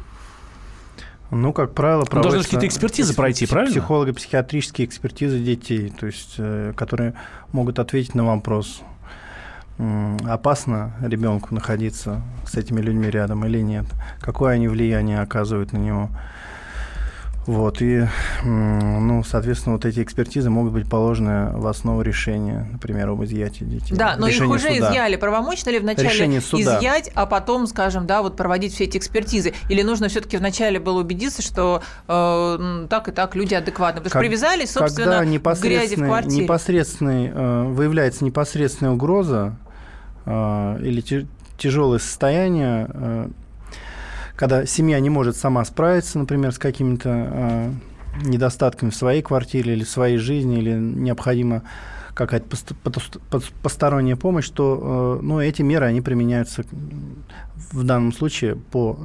Ну, 1.32 1.54
как 1.54 1.74
правило, 1.74 2.04
проводятся... 2.04 2.36
Должны 2.36 2.44
какие-то 2.44 2.68
экспертизы 2.68 3.16
пройти, 3.16 3.46
правильно? 3.48 3.72
Психолого-психиатрические 3.72 4.86
экспертизы 4.86 5.40
детей, 5.40 5.92
то 5.98 6.06
есть, 6.06 6.36
э, 6.38 6.74
которые 6.76 7.14
могут 7.54 7.80
ответить 7.80 8.16
на 8.16 8.26
вопрос, 8.26 8.84
опасно 10.28 10.94
ребенку 11.02 11.56
находиться 11.56 12.22
с 12.46 12.56
этими 12.56 12.82
людьми 12.82 13.10
рядом 13.10 13.46
или 13.46 13.62
нет, 13.62 13.86
какое 14.20 14.54
они 14.54 14.68
влияние 14.68 15.22
оказывают 15.22 15.74
на 15.74 15.78
него. 15.78 16.10
Вот, 17.48 17.82
и, 17.82 18.06
ну, 18.44 19.24
соответственно, 19.24 19.74
вот 19.76 19.86
эти 19.86 20.04
экспертизы 20.04 20.52
могут 20.52 20.74
быть 20.74 20.88
положены 20.88 21.50
в 21.58 21.66
основу 21.66 22.04
решения, 22.04 22.68
например, 22.72 23.10
об 23.10 23.24
изъятии 23.24 23.64
детей. 23.64 23.96
Да, 23.96 24.16
но 24.16 24.28
Решение 24.28 24.56
их 24.58 24.64
уже 24.64 24.74
суда. 24.76 24.90
изъяли. 24.92 25.16
Правомочно 25.16 25.72
ли 25.72 25.80
вначале 25.80 26.38
изъять, 26.38 27.12
а 27.16 27.26
потом, 27.26 27.66
скажем, 27.66 28.06
да, 28.06 28.22
вот 28.22 28.36
проводить 28.38 28.74
все 28.76 28.84
эти 28.84 28.98
экспертизы? 29.00 29.54
Или 29.70 29.82
нужно 29.82 30.08
все-таки 30.08 30.38
вначале 30.38 30.80
было 30.80 31.00
убедиться, 31.02 31.42
что 31.42 31.82
э, 32.08 32.88
так 32.90 33.08
и 33.08 33.12
так 33.12 33.36
люди 33.36 33.56
адекватны? 33.56 34.02
Потому 34.02 34.10
что 34.12 34.20
Как- 34.20 34.22
привязали, 34.28 34.66
собственно, 34.66 35.20
когда 35.20 35.56
к 35.56 35.60
грязи 35.62 35.96
в 35.96 36.06
квартире. 36.06 36.44
непосредственный, 36.44 37.32
э, 37.34 37.64
выявляется 37.70 38.24
непосредственная 38.24 38.94
угроза 38.94 39.56
э, 40.26 40.78
или 40.84 41.26
тяжелое 41.58 41.98
состояние, 42.00 42.88
э, 42.94 43.28
когда 44.42 44.66
семья 44.66 45.00
не 45.00 45.12
может 45.12 45.38
сама 45.38 45.64
справиться, 45.66 46.18
например, 46.18 46.52
с 46.52 46.58
какими-то 46.58 47.10
э, 47.32 47.72
недостатками 48.24 48.90
в 48.90 48.96
своей 48.96 49.22
квартире 49.22 49.74
или 49.74 49.84
в 49.84 49.90
своей 49.90 50.18
жизни, 50.18 50.58
или 50.58 50.72
необходима 50.74 51.62
какая-то 52.14 52.48
посторонняя 53.62 54.16
помощь, 54.16 54.50
то 54.50 55.18
э, 55.22 55.24
ну, 55.24 55.40
эти 55.40 55.62
меры 55.62 55.86
они 55.86 56.02
применяются 56.02 56.64
в 57.72 57.84
данном 57.84 58.12
случае 58.12 58.56
по 58.56 58.98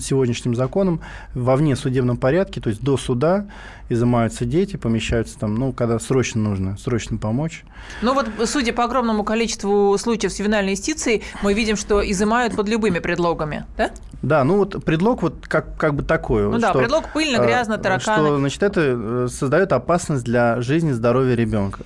сегодняшним 0.00 0.54
законам 0.54 1.00
во 1.34 1.56
внесудебном 1.56 2.16
порядке, 2.16 2.60
то 2.60 2.70
есть 2.70 2.82
до 2.82 2.96
суда 2.96 3.46
изымаются 3.88 4.44
дети, 4.44 4.76
помещаются 4.76 5.38
там, 5.38 5.54
ну, 5.54 5.72
когда 5.72 5.98
срочно 5.98 6.40
нужно, 6.40 6.76
срочно 6.76 7.18
помочь. 7.18 7.64
Ну 8.02 8.14
вот, 8.14 8.26
судя 8.46 8.72
по 8.72 8.84
огромному 8.84 9.24
количеству 9.24 9.96
случаев 9.98 10.32
с 10.32 10.38
ювенальной 10.38 10.72
юстицией, 10.72 11.22
мы 11.42 11.54
видим, 11.54 11.76
что 11.76 12.08
изымают 12.08 12.56
под 12.56 12.68
любыми 12.68 12.98
предлогами, 12.98 13.64
да? 13.76 13.90
Да, 14.22 14.44
ну 14.44 14.58
вот 14.58 14.84
предлог 14.84 15.22
вот 15.22 15.46
как, 15.48 15.76
как 15.78 15.94
бы 15.94 16.02
такой. 16.02 16.42
Ну 16.42 16.50
вот, 16.50 16.60
да, 16.60 16.70
что, 16.70 16.78
предлог 16.78 17.12
пыльно, 17.12 17.38
э, 17.40 17.46
грязно, 17.46 17.78
тараканы. 17.78 18.26
Что, 18.26 18.38
значит, 18.38 18.62
это 18.62 18.80
э, 18.82 19.28
создает 19.30 19.72
опасность 19.72 20.24
для 20.24 20.60
жизни 20.60 20.90
и 20.90 20.92
здоровья 20.92 21.34
ребенка. 21.34 21.84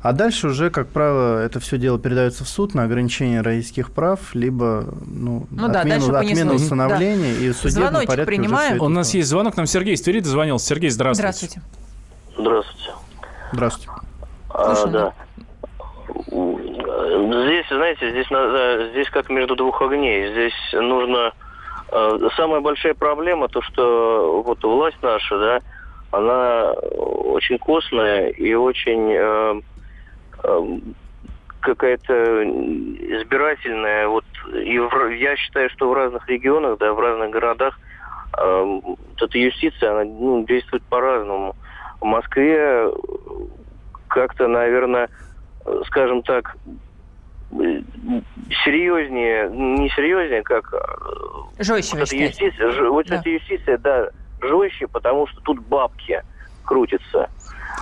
А 0.00 0.12
дальше 0.12 0.48
уже, 0.48 0.70
как 0.70 0.88
правило, 0.88 1.42
это 1.42 1.58
все 1.60 1.76
дело 1.76 1.98
передается 1.98 2.44
в 2.44 2.48
суд 2.48 2.74
на 2.74 2.84
ограничение 2.84 3.40
родительских 3.40 3.90
прав, 3.90 4.34
либо 4.34 4.84
ну, 5.06 5.46
Ну 5.50 5.68
да, 5.68 5.80
отмену, 5.80 6.12
дальше 6.12 6.30
отмену 6.32 6.54
усыновления 6.54 7.34
и 7.34 7.50
в 7.50 7.56
судебном 7.56 7.88
Звоночек 7.88 8.08
порядке 8.08 8.30
уже 8.32 8.40
принимаем? 8.40 8.74
это 8.76 8.84
У 8.84 8.88
нас 8.88 9.14
есть 9.14 9.28
звонок, 9.28 9.56
нам 9.56 9.66
Сергей 9.66 9.94
из 9.94 10.02
Твери 10.02 10.20
дозвонился. 10.20 10.66
Сергей, 10.66 10.90
здравствуйте. 10.90 11.60
Здравствуйте. 12.36 12.92
Здравствуйте. 12.92 12.92
Здравствуйте. 13.52 13.90
А, 14.50 14.86
да. 14.86 15.12
Здесь, 16.30 17.66
знаете, 17.68 18.10
здесь, 18.10 18.30
надо, 18.30 18.90
здесь 18.92 19.10
как 19.10 19.28
между 19.30 19.56
двух 19.56 19.82
огней. 19.82 20.30
Здесь 20.30 20.54
нужно... 20.72 21.32
э, 21.90 22.18
Самая 22.36 22.60
большая 22.60 22.94
проблема, 22.94 23.48
то, 23.48 23.60
что 23.62 24.42
вот 24.44 24.62
власть 24.62 24.96
наша, 25.02 25.38
да, 25.38 25.60
она 26.10 26.72
очень 26.72 27.58
костная 27.58 28.28
и 28.28 28.54
очень 28.54 29.12
э, 29.12 29.16
э, 29.18 29.60
какая-то 31.60 32.44
избирательная. 32.44 34.08
Вот, 34.08 34.24
и 34.54 34.78
в- 34.78 35.08
я 35.16 35.36
считаю, 35.36 35.68
что 35.70 35.88
в 35.88 35.92
разных 35.94 36.28
регионах, 36.28 36.78
да, 36.78 36.92
в 36.92 37.00
разных 37.00 37.30
городах 37.30 37.78
э, 38.40 38.80
эта 39.20 39.38
юстиция, 39.38 39.90
она 39.92 40.04
ну, 40.04 40.44
действует 40.44 40.82
по-разному. 40.88 41.54
В 42.00 42.04
Москве 42.04 42.56
э, 42.58 42.92
как-то, 44.08 44.46
наверное, 44.46 45.08
э, 45.66 45.80
скажем 45.86 46.22
так, 46.22 46.54
э, 47.52 47.80
серьезнее, 48.64 49.48
не 49.50 49.88
серьезнее, 49.90 50.42
как 50.42 50.72
Жестче, 51.58 51.96
вот 51.96 52.02
эта 52.04 52.16
юстиция, 52.16 52.70
ж- 52.70 52.88
вот 52.88 53.06
Да. 53.06 53.16
эта 53.16 53.28
юстиция, 53.30 53.78
да, 53.78 54.08
жестче, 54.40 54.86
потому 54.86 55.26
что 55.26 55.40
тут 55.40 55.58
бабки 55.66 56.22
крутятся. 56.64 57.28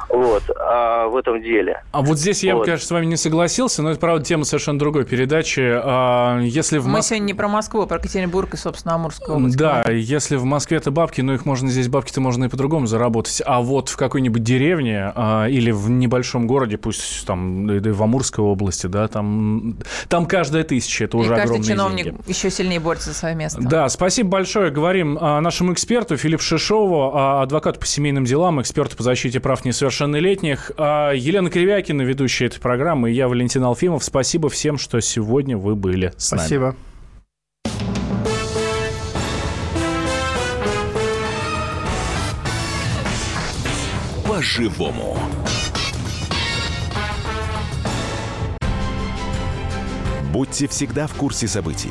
Вот, 0.08 0.42
а 0.58 1.08
в 1.08 1.16
этом 1.16 1.42
деле. 1.42 1.82
А 1.92 2.02
вот 2.02 2.18
здесь 2.18 2.42
я 2.44 2.52
бы, 2.54 2.58
Вот. 2.58 2.64
конечно, 2.66 2.86
с 2.86 2.90
вами 2.90 3.06
не 3.06 3.16
согласился, 3.16 3.82
но 3.82 3.90
это, 3.90 4.00
правда, 4.00 4.24
тема 4.24 4.44
совершенно 4.44 4.78
другой 4.78 5.04
передачи. 5.04 5.60
А, 5.64 6.38
Если 6.40 6.78
в 6.78 6.86
Мы 6.86 6.98
Мос- 6.98 7.08
сегодня 7.08 7.26
не 7.26 7.34
про 7.34 7.48
Москву, 7.48 7.82
а 7.82 7.86
про 7.86 7.96
Екатеринбург 7.98 8.54
и, 8.54 8.56
собственно, 8.56 8.94
Амурскую 8.94 9.36
область. 9.36 9.56
Да, 9.56 9.82
если 9.90 10.36
в 10.36 10.44
Москве 10.44 10.78
это 10.78 10.90
бабки, 10.90 11.20
ну 11.20 11.32
их 11.34 11.44
можно 11.44 11.68
здесь 11.68 11.88
бабки-то 11.88 12.20
можно 12.20 12.44
и 12.44 12.48
по-другому 12.48 12.86
заработать. 12.86 13.42
А 13.44 13.60
вот 13.60 13.88
в 13.88 13.96
какой-нибудь 13.96 14.42
деревне 14.42 15.12
а, 15.14 15.46
или 15.46 15.70
в 15.70 15.90
небольшом 15.90 16.46
городе, 16.46 16.76
пусть 16.78 17.26
там 17.26 17.66
да 17.66 17.74
и 17.90 17.92
в 17.92 18.02
Амурской 18.02 18.44
области, 18.44 18.86
да, 18.86 19.08
там, 19.08 19.76
там 20.08 20.26
каждая 20.26 20.64
тысяча, 20.64 21.04
это 21.04 21.16
И 21.16 21.20
уже 21.20 21.30
каждый 21.30 21.44
огромные 21.44 21.66
чиновник 21.68 22.04
деньги. 22.04 22.20
еще 22.26 22.50
сильнее 22.50 22.80
борется 22.80 23.10
за 23.10 23.16
свое 23.16 23.34
место. 23.34 23.60
Да, 23.62 23.88
спасибо 23.88 24.30
большое. 24.30 24.70
Говорим 24.70 25.18
а, 25.20 25.40
нашему 25.40 25.72
эксперту 25.72 26.16
Филиппу 26.16 26.42
Шишову, 26.42 27.12
а, 27.14 27.42
адвокату 27.42 27.80
по 27.80 27.86
семейным 27.86 28.24
делам, 28.24 28.60
эксперту 28.60 28.96
по 28.96 29.02
защите 29.02 29.40
прав 29.40 29.64
несовершеннолетних. 29.64 29.85
А, 30.76 31.12
Елена 31.12 31.50
Кривякина, 31.50 32.02
ведущая 32.02 32.46
этой 32.46 32.60
программы, 32.60 33.10
и 33.10 33.14
я, 33.14 33.28
Валентин 33.28 33.64
Алфимов. 33.64 34.04
Спасибо 34.04 34.48
всем, 34.48 34.78
что 34.78 35.00
сегодня 35.00 35.56
вы 35.56 35.74
были 35.74 36.12
с 36.16 36.32
нами. 36.32 36.40
Спасибо. 36.40 36.76
По-живому. 44.26 45.18
Будьте 50.32 50.68
всегда 50.68 51.06
в 51.06 51.14
курсе 51.14 51.48
событий. 51.48 51.90